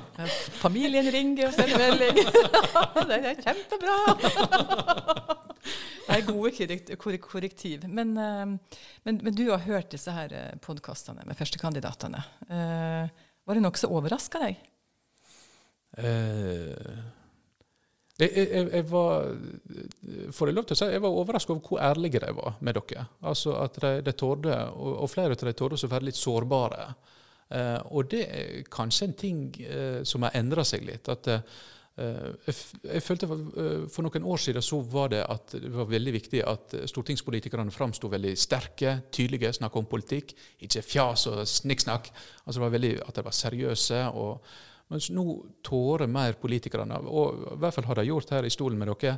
Familien 0.65 1.09
ringer 1.13 1.49
og 1.49 1.55
sender 1.57 1.81
melding. 1.81 2.21
det 3.11 3.19
er 3.31 3.41
kjempebra! 3.41 3.97
Det 6.05 6.19
er 6.19 6.27
gode 6.29 7.19
korrektiv. 7.25 7.89
Men, 7.89 8.13
eh, 8.21 8.77
men, 9.09 9.23
men 9.25 9.37
du 9.39 9.47
har 9.55 9.65
hørt 9.65 9.89
disse 9.97 10.13
her 10.13 10.37
podkastene 10.65 11.25
med 11.25 11.39
førstekandidatene. 11.39 12.21
Eh, 12.51 13.25
Var 13.45 13.57
det 13.59 13.65
noe 13.65 13.81
som 13.81 13.97
overraska 13.97 14.45
deg? 14.45 14.61
Eh, 15.97 17.01
jeg, 18.21 18.31
jeg, 18.31 18.69
jeg 18.71 18.87
var 18.91 19.27
Får 20.33 20.51
jeg 20.51 20.57
lov 20.57 20.67
til 20.69 20.77
å 20.77 20.79
si 20.79 20.91
jeg 20.93 21.03
var 21.03 21.21
overraska 21.21 21.55
over 21.55 21.69
hvor 21.69 21.83
ærlige 21.83 22.23
de 22.23 22.31
var 22.37 22.59
med 22.63 22.79
dere. 22.79 23.07
Altså 23.27 23.57
at 23.59 23.79
de, 23.83 23.93
de 24.07 24.15
tårde, 24.15 24.59
og, 24.75 24.91
og 25.03 25.11
flere 25.11 25.35
av 25.35 25.47
de 25.49 25.55
torde 25.59 25.79
å 25.81 25.91
være 25.91 26.11
litt 26.11 26.19
sårbare. 26.19 26.89
Eh, 27.51 27.81
og 27.91 28.11
det 28.13 28.25
er 28.25 28.67
kanskje 28.71 29.09
en 29.09 29.17
ting 29.19 29.41
eh, 29.67 30.03
som 30.07 30.27
har 30.27 30.37
endra 30.39 30.65
seg 30.67 30.85
litt. 30.87 31.11
at 31.11 31.31
eh, 31.33 31.57
jeg, 31.97 32.55
jeg 32.85 33.03
følte 33.03 33.29
eh, 33.31 33.87
for 33.91 34.07
noen 34.07 34.29
år 34.31 34.45
siden 34.45 34.65
så 34.65 34.79
var 34.95 35.11
det 35.11 35.25
at 35.25 35.57
det 35.59 35.73
var 35.75 35.91
veldig 35.91 36.15
viktig 36.15 36.45
at 36.47 36.77
stortingspolitikerne 36.91 37.75
framsto 37.75 38.11
veldig 38.13 38.37
sterke, 38.39 39.01
tydelige, 39.11 39.57
snakka 39.59 39.83
om 39.83 39.91
politikk. 39.91 40.37
Ikke 40.63 40.85
fjas 40.87 41.27
og 41.33 41.43
snikksnakk. 41.51 42.13
Altså 42.45 42.61
det 42.61 42.65
var 42.69 42.77
veldig, 42.79 42.95
at 43.09 43.19
de 43.19 43.27
var 43.27 43.37
seriøse. 43.43 44.01
og 44.15 44.55
mens 44.93 45.09
nå 45.15 45.25
tårer 45.65 46.11
mer 46.11 46.37
politikerne, 46.41 47.01
og 47.09 47.55
i 47.55 47.59
hvert 47.63 47.77
fall 47.77 47.89
har 47.89 48.01
de 48.01 48.09
gjort 48.09 48.35
her 48.37 48.47
i 48.47 48.53
stolen 48.53 48.79
med 48.81 48.93
dere, 48.93 49.17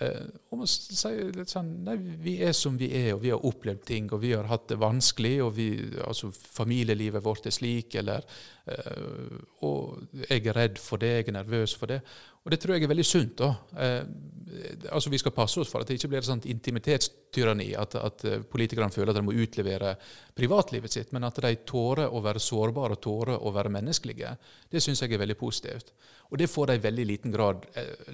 eh, 0.00 0.24
om 0.52 0.62
å 0.64 0.68
si 0.68 1.10
litt 1.34 1.52
sånn 1.52 1.70
Nei, 1.86 1.96
vi 1.96 2.36
er 2.44 2.54
som 2.56 2.78
vi 2.80 2.88
er, 2.96 3.12
og 3.14 3.22
vi 3.24 3.32
har 3.32 3.44
opplevd 3.46 3.84
ting, 3.88 4.10
og 4.12 4.22
vi 4.22 4.32
har 4.34 4.48
hatt 4.50 4.68
det 4.72 4.80
vanskelig, 4.80 5.36
og 5.44 5.54
vi, 5.58 5.68
altså 6.06 6.30
familielivet 6.32 7.24
vårt 7.24 7.48
er 7.48 7.54
slik, 7.54 7.96
eller 8.00 8.26
eh, 8.66 9.40
Og 9.66 10.22
jeg 10.28 10.44
er 10.46 10.58
redd 10.58 10.78
for 10.82 11.02
det, 11.02 11.16
jeg 11.18 11.32
er 11.32 11.40
nervøs 11.40 11.74
for 11.78 11.92
det. 11.92 12.02
Og 12.42 12.50
det 12.50 12.58
tror 12.58 12.74
jeg 12.74 12.86
er 12.86 12.90
veldig 12.90 13.06
sunt. 13.06 13.36
da. 13.38 13.50
Eh, 13.78 14.88
altså 14.90 15.10
Vi 15.10 15.20
skal 15.22 15.34
passe 15.36 15.60
oss 15.60 15.70
for 15.70 15.82
at 15.82 15.88
det 15.88 15.98
ikke 15.98 16.10
blir 16.12 16.22
et 16.22 16.30
sånt 16.30 16.48
intimitetstyranni, 16.50 17.68
at, 17.78 17.94
at 17.94 18.24
politikerne 18.50 18.90
føler 18.90 19.12
at 19.12 19.20
de 19.20 19.26
må 19.26 19.36
utlevere 19.36 19.94
privatlivet 20.34 20.92
sitt, 20.92 21.12
men 21.12 21.24
at 21.24 21.38
de 21.44 21.54
tårer 21.66 22.10
å 22.10 22.24
være 22.24 22.42
sårbare 22.42 22.98
og 22.98 23.04
tårer 23.04 23.38
å 23.38 23.54
være 23.54 23.72
menneskelige. 23.76 24.34
Det 24.68 24.82
syns 24.82 25.04
jeg 25.04 25.14
er 25.14 25.22
veldig 25.22 25.38
positivt. 25.38 25.94
Og 26.32 26.38
det 26.40 26.48
får 26.50 26.70
de 26.70 26.78
i 26.78 26.82
veldig 26.86 27.06
liten 27.06 27.32
grad 27.32 27.64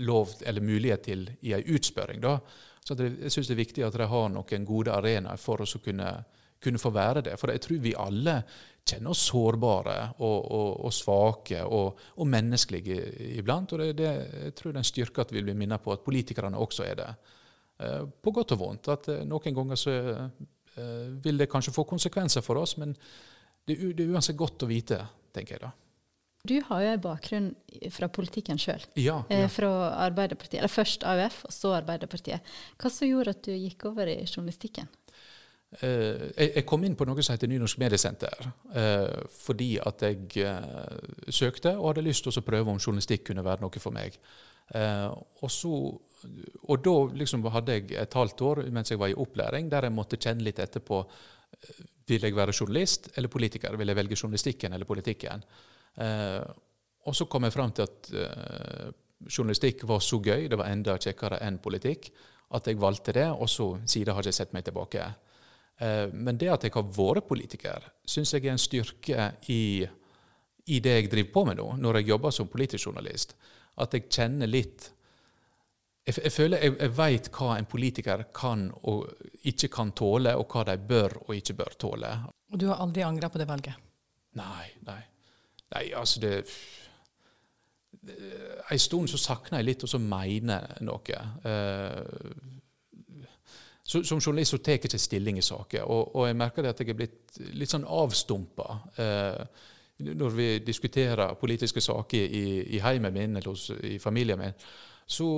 lov 0.03 0.35
eller 0.43 0.65
mulighet 0.65 1.05
til 1.07 1.29
i 1.47 1.55
ei 1.55 1.63
utspørring. 1.77 2.21
da. 2.23 2.39
Så 2.85 2.97
det, 2.97 3.13
jeg 3.27 3.35
syns 3.35 3.51
det 3.51 3.55
er 3.55 3.65
viktig 3.65 3.87
at 3.87 3.97
de 4.01 4.09
har 4.09 4.29
noen 4.33 4.67
gode 4.67 4.93
arenaer 4.95 5.41
for 5.41 5.61
oss 5.65 5.77
å 5.77 5.83
kunne, 5.85 6.09
kunne 6.63 6.81
få 6.81 6.93
være 6.95 7.25
det. 7.27 7.37
For 7.41 7.53
jeg 7.53 7.65
tror 7.65 7.81
vi 7.85 7.95
alle 7.99 8.39
kjenner 8.89 9.13
oss 9.13 9.27
sårbare 9.29 9.97
og, 10.25 10.39
og, 10.57 10.71
og 10.89 10.95
svake 10.95 11.61
og, 11.65 11.99
og, 12.17 12.29
menneskelige 12.29 13.03
iblant. 13.37 13.75
Og 13.75 13.83
det, 13.83 13.91
det, 13.99 14.13
jeg 14.47 14.55
tror 14.57 14.73
det 14.73 14.79
er 14.79 14.85
en 14.85 14.93
styrke 14.93 15.27
at 15.27 15.35
vi 15.35 15.45
blir 15.45 15.59
minnet 15.59 15.85
på 15.85 15.93
at 15.93 16.05
politikerne 16.07 16.61
også 16.61 16.87
er 16.87 17.03
det. 17.03 17.11
Eh, 17.79 18.07
på 18.09 18.35
godt 18.35 18.57
og 18.57 18.63
vondt. 18.63 18.93
At 18.95 19.11
eh, 19.13 19.27
noen 19.29 19.59
ganger 19.61 19.79
så 19.81 19.99
eh, 19.99 21.05
vil 21.25 21.43
det 21.43 21.51
kanskje 21.53 21.77
få 21.77 21.85
konsekvenser 21.89 22.47
for 22.47 22.63
oss, 22.63 22.79
men 22.81 22.97
det, 23.69 23.77
det 23.77 24.07
er 24.07 24.17
uansett 24.17 24.39
godt 24.39 24.65
å 24.65 24.71
vite, 24.71 25.03
tenker 25.35 25.59
jeg 25.59 25.67
da. 25.67 25.75
Du 26.47 26.55
har 26.69 26.83
jo 26.85 26.93
en 26.93 27.03
bakgrunn 27.03 27.49
fra 27.93 28.09
politikken 28.13 28.61
sjøl. 28.63 28.85
Ja, 29.01 29.21
ja. 29.33 29.49
Fra 29.51 29.71
Arbeiderpartiet. 30.07 30.61
Eller 30.61 30.73
først 30.73 31.05
AUF, 31.07 31.43
og 31.49 31.55
så 31.55 31.75
Arbeiderpartiet. 31.81 32.55
Hva 32.79 32.93
som 32.93 33.11
gjorde 33.11 33.35
at 33.35 33.43
du 33.45 33.53
gikk 33.57 33.89
over 33.91 34.11
i 34.11 34.21
journalistikken? 34.23 34.89
Uh, 35.83 36.31
jeg, 36.33 36.53
jeg, 36.55 36.65
kom 36.65 36.85
inn 36.87 36.95
på 36.97 37.05
noe 37.05 37.21
som 37.21 37.35
heter 37.35 37.51
Nynorsk 37.51 37.81
mediesenter, 37.83 38.47
uh, 38.73 39.27
fordi 39.37 39.75
at 39.85 40.05
jeg 40.07 40.47
uh, 40.49 41.29
søkte 41.29 41.75
og 41.77 41.91
hadde 41.91 42.07
lyst 42.07 42.25
til 42.25 42.41
å 42.41 42.45
prøve 42.47 42.73
om 42.73 42.81
journalistikk 42.81 43.27
kunne 43.29 43.45
være 43.45 43.67
noe 43.67 43.83
for 43.83 43.93
meg. 43.93 44.17
og, 44.69 45.51
så, 45.51 45.71
og 46.69 46.81
da 46.85 46.97
liksom 47.17 47.45
hadde 47.53 47.77
jeg 47.77 47.93
et 47.97 48.17
halvt 48.21 48.43
år 48.45 48.59
mens 48.73 48.91
jeg 48.93 49.01
var 49.01 49.09
i 49.09 49.17
opplæring, 49.17 49.71
der 49.73 49.87
jeg 49.89 49.95
måtte 49.97 50.19
kjenne 50.21 50.45
litt 50.45 50.59
etterpå 50.61 50.99
vil 52.09 52.25
jeg 52.25 52.37
være 52.37 52.53
journalist 52.53 53.09
eller 53.17 53.33
politiker. 53.33 53.77
Vil 53.77 53.89
jeg 53.89 53.97
velge 53.97 54.17
journalistikken 54.17 54.73
eller 54.77 54.89
politikken? 54.89 55.45
Og 55.97 57.15
så 57.17 57.27
kom 57.27 57.47
jeg 57.47 57.55
fram 57.55 57.73
til 57.75 57.87
at 57.89 58.11
journalistikk 59.27 59.83
var 59.89 60.03
så 60.05 60.21
gøy, 60.23 60.49
det 60.51 60.59
var 60.59 60.71
enda 60.71 60.97
kjekkere 61.01 61.41
enn 61.47 61.59
politikk, 61.63 62.11
at 62.55 62.69
jeg 62.69 62.81
valgte 62.81 63.15
det, 63.17 63.27
og 63.31 63.49
så 63.51 63.73
siden 63.89 64.15
har 64.17 64.27
jeg 64.27 64.37
sett 64.37 64.55
meg 64.57 64.67
tilbake. 64.69 65.05
Eh, 65.79 66.07
men 66.13 66.39
det 66.39 66.51
at 66.53 66.67
jeg 66.67 66.75
har 66.75 66.87
vært 66.97 67.29
politiker, 67.29 67.91
syns 68.09 68.35
jeg 68.35 68.47
er 68.47 68.55
en 68.55 68.63
styrke 68.63 69.27
i, 69.53 69.63
i, 70.67 70.81
det 70.81 70.95
jeg 70.95 71.11
driver 71.13 71.35
på 71.35 71.45
med 71.51 71.61
nå, 71.61 71.69
når 71.83 72.01
jeg 72.01 72.13
jobber 72.13 72.35
som 72.35 72.51
politisk 72.51 72.89
journalist. 72.89 73.37
At 73.79 73.95
jeg 73.95 74.09
kjenner 74.11 74.51
litt 74.51 74.95
Jeg, 76.09 76.23
jeg 76.25 76.33
føler 76.33 76.63
jeg, 76.65 76.73
jeg 76.81 76.93
veit 76.97 77.27
hva 77.37 77.51
en 77.59 77.67
politiker 77.69 78.23
kan 78.33 78.63
og 78.89 79.11
ikke 79.45 79.69
kan 79.69 79.91
tåle, 79.93 80.33
og 80.41 80.49
hva 80.49 80.63
de 80.65 80.79
bør 80.81 81.19
og 81.27 81.35
ikke 81.37 81.59
bør 81.59 81.77
tåle. 81.77 82.13
Og 82.49 82.57
du 82.59 82.65
har 82.71 82.81
aldri 82.81 83.05
angra 83.05 83.29
på 83.29 83.39
det 83.39 83.45
valget? 83.45 83.77
Nei, 84.41 84.71
nei. 84.89 85.03
Nei, 85.75 85.91
altså 85.93 86.21
det 86.21 86.35
En 88.71 88.79
stund 88.79 89.11
så 89.11 89.19
sakner 89.21 89.59
jeg 89.59 89.67
litt 89.67 89.85
å 89.85 89.99
mene 90.01 90.61
noe. 90.87 91.19
Uh, 91.45 92.59
så, 93.89 94.03
som 94.05 94.21
journalist 94.21 94.53
så 94.53 94.59
tar 94.61 94.77
jeg 94.77 94.83
ikke 94.83 95.01
stilling 95.01 95.39
i 95.41 95.45
saker, 95.45 95.87
og, 95.89 96.15
og, 96.17 96.27
jeg 96.29 96.37
merker 96.37 96.65
det 96.65 96.75
at 96.75 96.81
jeg 96.83 96.93
er 96.93 96.99
blitt 96.99 97.39
litt 97.57 97.73
sånn 97.73 97.87
avstumpa. 97.89 98.67
Eh, 99.01 99.63
når 100.13 100.35
vi 100.37 100.49
diskuterer 100.61 101.33
politiske 101.41 101.81
saker 101.81 102.35
i, 102.37 102.43
i 102.77 102.83
heimen 102.85 103.15
min 103.17 103.41
eller 103.41 103.49
hos, 103.49 103.71
i 103.89 103.97
familien 103.99 104.39
min, 104.43 104.59
så 105.09 105.29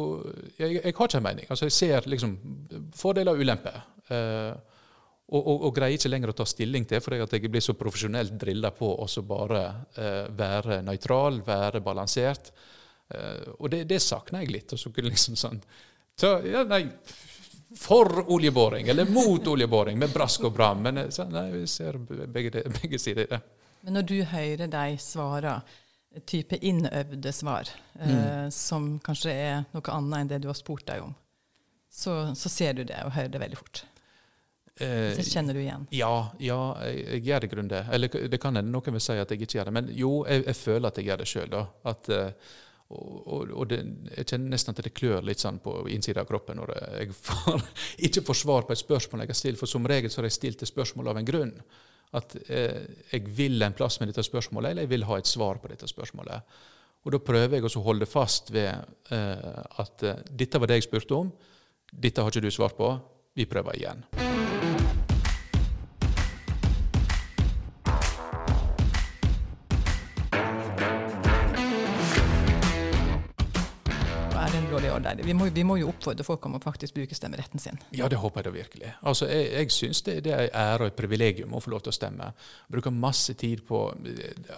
jeg, 0.59 0.81
jeg 0.81 0.83
har 0.83 1.07
ikke 1.07 1.21
en 1.21 1.23
mening. 1.29 1.47
Altså 1.47 1.69
Jeg 1.69 1.77
ser 1.77 2.11
liksom 2.11 2.35
fordeler 2.99 3.39
og 3.39 3.45
ulemper. 3.45 3.79
Eh, 4.11 4.70
og, 5.31 5.41
og, 5.41 5.65
og, 5.69 5.73
greier 5.77 5.95
ikke 5.95 6.11
lenger 6.11 6.33
å 6.33 6.37
ta 6.41 6.47
stilling 6.49 6.85
til, 6.91 7.01
for 7.05 7.15
jeg 7.15 7.51
blir 7.51 7.63
så 7.63 7.77
profesjonelt 7.79 8.35
drilla 8.41 8.73
på 8.75 8.89
å 8.99 9.07
bare 9.27 9.63
eh, 9.95 10.27
være 10.35 10.81
nøytral, 10.83 11.39
være 11.47 11.83
balansert. 11.87 12.51
Eh, 13.15 13.47
og 13.59 13.71
det, 13.71 13.85
det 13.91 14.01
savner 14.03 14.43
jeg 14.43 14.55
litt. 14.57 14.75
og 14.75 14.83
så 14.83 14.91
kunne 14.95 15.13
liksom 15.13 15.39
sånn 15.39 15.63
så, 16.21 16.35
ja, 16.45 16.65
nei, 16.69 16.83
for 17.79 18.25
oljeboring, 18.33 18.91
eller 18.93 19.09
mot 19.09 19.47
oljeboring, 19.47 19.99
med 19.99 20.13
brask 20.13 20.45
og 20.45 20.53
bram. 20.53 20.83
Men 20.83 21.05
eh, 21.05 21.13
så, 21.15 21.25
nei, 21.31 21.47
vi 21.55 21.63
ser 21.71 21.97
begge, 22.03 22.65
begge 22.81 22.99
sider 22.99 23.25
i 23.29 23.31
det. 23.31 23.41
Men 23.81 23.97
når 23.97 24.09
du 24.11 24.19
hører 24.29 24.69
de 24.69 24.99
svare, 25.01 25.55
type 26.27 26.59
innøvde 26.67 27.33
svar, 27.33 27.71
eh, 28.03 28.49
som 28.53 28.97
kanskje 29.07 29.33
er 29.33 29.63
noe 29.71 29.95
annet 29.95 30.19
enn 30.19 30.33
det 30.35 30.43
du 30.43 30.51
har 30.51 30.59
spurt 30.59 30.85
deg 30.91 31.07
om, 31.07 31.15
så, 31.91 32.35
så 32.35 32.51
ser 32.51 32.77
du 32.77 32.85
det 32.87 32.99
og 33.07 33.15
hører 33.15 33.33
det 33.33 33.43
veldig 33.43 33.59
fort. 33.63 33.85
Eh, 34.81 35.13
Så 35.19 35.27
kjenner 35.29 35.55
du 35.55 35.61
igjen. 35.61 35.87
Ja, 35.95 36.31
ja, 36.41 36.61
jeg, 36.89 37.23
gjør 37.27 37.45
i 37.45 37.53
grunnen 37.53 37.71
det. 37.73 37.85
Eller 37.93 38.09
det 38.33 38.41
kan 38.41 38.57
hende 38.57 38.73
noen 38.73 38.97
vil 38.97 39.03
si 39.05 39.19
at 39.21 39.31
jeg 39.31 39.43
ikke 39.43 39.59
gjør 39.59 39.69
det. 39.71 39.75
Men 39.77 39.93
jo, 39.97 40.13
jeg, 40.29 40.47
jeg 40.47 40.59
føler 40.61 40.89
at 40.89 41.01
jeg 41.01 41.11
gjør 41.11 41.21
det 41.21 41.29
sjøl. 41.29 41.59
Og, 41.61 42.09
og, 42.91 43.53
og 43.55 43.69
det, 43.71 43.79
jeg 44.17 44.27
kjenner 44.33 44.57
nesten 44.57 44.75
at 44.75 44.83
det 44.83 44.95
klør 44.97 45.23
litt 45.27 45.43
sånn 45.43 45.61
på 45.63 45.77
innsida 45.95 46.25
av 46.25 46.31
kroppen 46.31 46.59
når 46.59 46.73
jeg 46.75 47.15
får, 47.15 47.63
ikke 48.09 48.25
får 48.27 48.41
svar 48.41 48.67
på 48.67 48.75
et 48.75 48.83
spørsmål 48.83 49.25
jeg 49.27 49.33
har 49.35 49.41
stilt. 49.43 49.61
For 49.61 49.71
som 49.71 49.87
regel 49.87 50.11
så 50.11 50.23
har 50.23 50.31
jeg 50.31 50.39
stilt 50.39 50.65
et 50.65 50.73
spørsmål 50.73 51.13
av 51.13 51.21
en 51.21 51.29
grunn. 51.29 51.55
At 52.17 52.35
eh, 52.49 52.83
jeg 53.13 53.29
vil 53.37 53.63
en 53.63 53.77
plass 53.77 54.01
med 54.01 54.11
dette 54.11 54.25
spørsmålet, 54.27 54.73
eller 54.73 54.89
jeg 54.89 54.95
vil 54.97 55.07
ha 55.07 55.21
et 55.21 55.31
svar 55.31 55.61
på 55.63 55.71
dette 55.71 55.87
spørsmålet. 55.91 56.59
Og 57.07 57.15
da 57.15 57.23
prøver 57.25 57.57
jeg 57.61 57.71
å 57.71 57.85
holde 57.87 58.09
fast 58.11 58.51
ved 58.53 58.73
eh, 59.15 59.63
at 59.85 60.05
eh, 60.05 60.27
dette 60.43 60.61
var 60.61 60.73
det 60.73 60.81
jeg 60.81 60.91
spurte 60.91 61.23
om. 61.23 61.31
Dette 61.91 62.23
har 62.23 62.33
ikke 62.33 62.49
du 62.49 62.53
svart 62.55 62.77
på. 62.81 62.93
Vi 63.39 63.47
prøver 63.47 63.79
igjen. 63.79 64.40
Vi, 75.25 75.33
må- 75.37 75.51
vi 75.55 75.63
må 75.67 75.77
jo 75.81 75.89
oppfordre 75.93 76.25
folk 76.25 76.47
om 76.47 76.55
å 76.59 76.63
faktisk 76.63 76.95
bruke 76.97 77.15
stemmeretten 77.15 77.59
sin. 77.61 77.79
Ja, 77.97 78.09
det 78.09 78.19
håper 78.19 78.41
jeg 78.41 78.45
da 78.45 78.51
virkelig. 78.59 78.93
Altså, 79.03 79.27
Jeg, 79.31 79.51
jeg 79.53 79.71
syns 79.71 80.03
det, 80.07 80.19
det 80.25 80.33
er 80.33 80.43
en 80.49 80.57
ære 80.63 80.81
og 80.81 80.87
et 80.93 80.97
privilegium 80.97 81.55
å 81.55 81.61
få 81.63 81.71
lov 81.75 81.83
til 81.83 81.93
å 81.93 81.99
stemme. 81.99 82.33
Bruker 82.71 82.91
masse 82.91 83.35
tid 83.35 83.63
på 83.69 83.85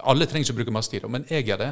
Alle 0.03 0.25
trenger 0.25 0.45
ikke 0.47 0.53
å 0.55 0.61
bruke 0.61 0.71
masse 0.79 0.91
tid, 0.91 1.05
men 1.09 1.25
jeg 1.29 1.45
gjør 1.47 1.57
det. 1.65 1.71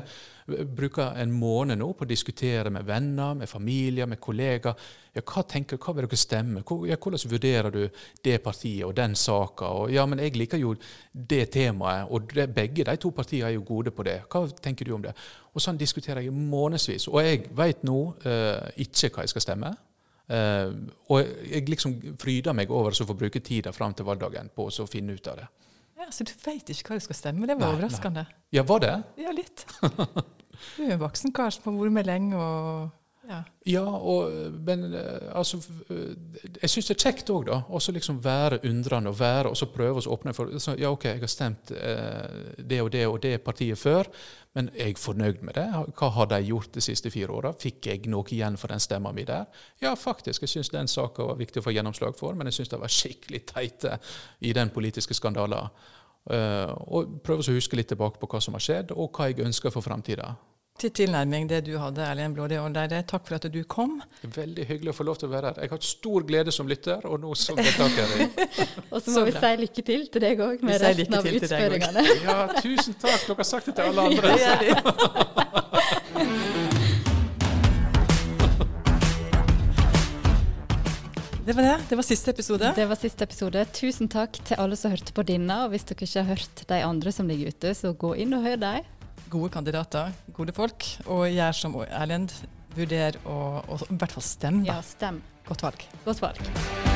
Bruker 0.76 1.14
en 1.22 1.32
måned 1.32 1.78
nå 1.80 1.92
på 1.96 2.04
å 2.04 2.10
diskutere 2.10 2.72
med 2.74 2.84
venner, 2.88 3.36
med 3.38 3.48
familier, 3.50 4.08
med 4.10 4.20
kollegaer. 4.20 4.76
Ja, 5.14 5.22
hva 5.28 5.44
tenker 5.48 5.78
hva 5.78 5.94
vil 5.96 6.08
dere 6.08 6.18
stemme? 6.18 6.62
Hvordan 6.64 7.30
vurderer 7.32 7.72
du 7.72 7.82
det 8.24 8.38
partiet 8.44 8.86
og 8.88 8.96
den 8.96 9.14
saka? 9.20 9.70
Ja, 9.92 10.06
men 10.08 10.20
jeg 10.24 10.36
liker 10.40 10.58
jo 10.60 10.74
det 11.14 11.50
temaet, 11.54 12.08
og 12.12 12.30
det, 12.34 12.48
begge 12.56 12.86
de 12.88 12.96
to 12.98 13.12
partiene 13.12 13.50
er 13.52 13.56
jo 13.58 13.64
gode 13.68 13.92
på 13.92 14.04
det. 14.08 14.22
Hva 14.32 14.46
tenker 14.64 14.86
du 14.88 14.94
om 14.96 15.02
det? 15.04 15.14
Og 15.52 15.64
sånn 15.64 15.80
diskuterer 15.80 16.24
jeg 16.24 16.32
månedsvis. 16.32 17.10
Og 17.12 17.20
jeg 17.26 17.50
vet 17.58 17.82
nå 17.88 17.98
eh, 18.24 18.70
ikke 18.86 19.10
hva 19.12 19.26
jeg 19.26 19.34
skal 19.34 19.44
stemme. 19.44 19.72
Eh, 20.32 20.70
og 21.12 21.34
jeg, 21.50 21.66
liksom 21.68 21.98
fryder 22.22 22.56
meg 22.56 22.72
over 22.72 22.96
å 22.96 23.08
få 23.10 23.18
bruke 23.20 23.42
tida 23.44 23.74
fram 23.76 23.96
til 23.98 24.08
valgdagen 24.08 24.52
på 24.56 24.70
å 24.72 24.88
finne 24.88 25.18
ut 25.18 25.28
av 25.28 25.42
det. 25.42 25.50
Ja, 26.00 26.08
Så 26.10 26.26
du 26.26 26.32
veit 26.46 26.70
ikke 26.72 26.94
hva 26.94 27.02
du 27.02 27.04
skal 27.04 27.20
stemme? 27.20 27.50
Det 27.50 27.58
var 27.60 27.68
Nei, 27.68 27.76
overraskende. 27.76 28.26
Ja, 28.56 28.64
var 28.68 28.82
det? 28.84 28.96
Ja, 29.22 29.36
litt. 29.36 29.66
Du 29.82 30.84
er 30.86 30.96
en 30.96 31.02
voksen 31.02 31.34
kar 31.34 31.52
som 31.54 31.68
har 31.68 31.78
vært 31.80 31.96
med 31.96 32.08
lenge 32.10 32.38
og 32.38 32.90
ja. 33.66 33.84
Og, 33.86 34.32
men 34.66 34.88
eh, 34.98 35.28
altså 35.38 35.60
eh, 35.90 36.16
Jeg 36.62 36.72
syns 36.74 36.90
det 36.90 36.96
er 36.96 37.04
kjekt 37.06 37.32
òg, 37.34 37.46
da. 37.50 37.60
Og 37.70 37.84
liksom 37.94 38.20
være 38.24 38.62
undrende 38.68 39.12
og 39.12 39.20
være, 39.20 39.52
og 39.52 39.58
så 39.58 39.70
prøve 39.72 40.02
å 40.02 40.14
åpne 40.16 40.34
for 40.38 40.52
så, 40.62 40.76
Ja, 40.80 40.92
OK, 40.92 41.08
jeg 41.10 41.22
har 41.22 41.32
stemt 41.32 41.72
eh, 41.76 42.56
det 42.58 42.82
og 42.82 42.92
det 42.96 43.06
og 43.08 43.20
det 43.24 43.36
partiet 43.46 43.80
før, 43.80 44.10
men 44.58 44.72
er 44.76 44.92
jeg 44.92 45.00
fornøyd 45.00 45.46
med 45.48 45.56
det? 45.56 45.68
Hva 45.96 46.12
har 46.18 46.28
de 46.34 46.42
gjort 46.50 46.74
de 46.76 46.84
siste 46.84 47.12
fire 47.14 47.32
åra? 47.32 47.54
Fikk 47.56 47.88
jeg 47.88 48.12
noe 48.12 48.28
igjen 48.28 48.60
for 48.60 48.74
den 48.74 48.84
stemma 48.84 49.14
mi 49.16 49.24
der? 49.28 49.48
Ja, 49.84 49.96
faktisk. 49.96 50.44
Jeg 50.44 50.56
syns 50.56 50.74
den 50.74 50.92
saka 50.92 51.30
var 51.30 51.40
viktig 51.40 51.62
å 51.62 51.70
få 51.70 51.76
gjennomslag 51.76 52.18
for, 52.20 52.36
men 52.36 52.50
jeg 52.50 52.60
syns 52.60 52.74
de 52.74 52.82
var 52.82 52.92
skikkelig 52.92 53.46
teite 53.54 53.98
i 54.44 54.54
den 54.58 54.74
politiske 54.74 55.16
skandalen. 55.16 55.72
Uh, 56.22 56.70
og 56.94 57.16
prøve 57.26 57.42
å 57.42 57.56
huske 57.56 57.74
litt 57.80 57.90
tilbake 57.90 58.20
på 58.22 58.28
hva 58.30 58.42
som 58.44 58.54
har 58.54 58.62
skjedd, 58.62 58.92
og 58.94 59.16
hva 59.16 59.32
jeg 59.32 59.42
ønsker 59.42 59.74
for 59.74 59.82
framtida. 59.82 60.36
Til 60.82 60.90
tilnærming 60.98 61.44
det 61.46 61.60
du 61.68 61.76
hadde, 61.78 62.02
Erlend 62.02 62.34
Blåli 62.34 62.58
Åldeide. 62.58 63.04
Takk 63.06 63.28
for 63.28 63.38
at 63.38 63.44
du 63.54 63.60
kom. 63.70 64.00
Veldig 64.34 64.64
hyggelig 64.66 64.90
å 64.90 64.96
få 64.98 65.06
lov 65.06 65.20
til 65.22 65.28
å 65.30 65.32
være 65.36 65.52
her. 65.52 65.60
Jeg 65.62 65.70
har 65.70 65.78
hatt 65.78 65.86
stor 65.86 66.26
glede 66.26 66.54
som 66.56 66.66
lytter, 66.72 67.06
og 67.06 67.20
nå 67.22 67.36
som 67.38 67.60
deltaker. 67.60 68.08
Og 68.92 68.98
så 68.98 69.12
Så 69.12 69.20
må 69.20 69.28
vi 69.30 69.36
si 69.36 69.52
lykke 69.62 69.86
til 69.92 70.08
til 70.16 70.26
deg 70.26 70.42
òg, 70.42 70.64
med 70.66 70.74
Vi 70.82 70.88
resten 70.88 71.20
av 71.20 71.28
til 71.28 71.38
til 71.38 71.52
deg 71.52 71.76
også. 71.78 71.86
utspørringene. 71.86 72.02
Ja, 72.26 72.40
tusen 72.66 72.98
takk. 72.98 73.28
Dere 73.28 73.38
har 73.44 73.50
sagt 73.52 73.70
det 73.70 73.78
til 73.78 73.86
alle 73.92 74.02
andre. 74.10 74.30
Det 81.46 81.54
var 81.56 81.64
det. 81.64 81.78
Det 81.90 81.96
var 81.98 82.04
siste 82.06 82.32
episode. 82.32 82.74
Det 82.76 82.86
var 82.86 82.96
siste 82.96 83.24
episode. 83.26 83.66
Tusen 83.74 84.08
takk 84.14 84.38
til 84.46 84.60
alle 84.62 84.76
som 84.78 84.92
hørte 84.94 85.14
på 85.18 85.24
denne. 85.26 85.56
Og 85.66 85.74
hvis 85.74 85.84
dere 85.90 86.06
ikke 86.06 86.22
har 86.22 86.30
hørt 86.36 86.64
de 86.70 86.82
andre 86.86 87.12
som 87.12 87.28
ligger 87.28 87.50
ute, 87.54 87.74
så 87.76 87.94
gå 87.98 88.14
inn 88.22 88.34
og 88.38 88.46
hør 88.46 88.60
dem. 88.62 88.86
Gode 89.32 89.50
kandidater, 89.54 90.12
gode 90.36 90.52
folk. 90.52 90.84
Og 91.08 91.30
gjør 91.32 91.56
som 91.56 91.78
Erlend. 91.88 92.36
Vurder 92.76 93.18
å 93.28 93.38
og 93.64 93.84
i 93.88 94.00
hvert 94.00 94.16
fall 94.16 94.28
stemme. 94.28 94.64
Ja, 94.68 94.80
stem. 94.84 95.22
Godt 95.48 95.64
valg. 95.68 95.88
Godt 96.06 96.24
valg. 96.24 96.91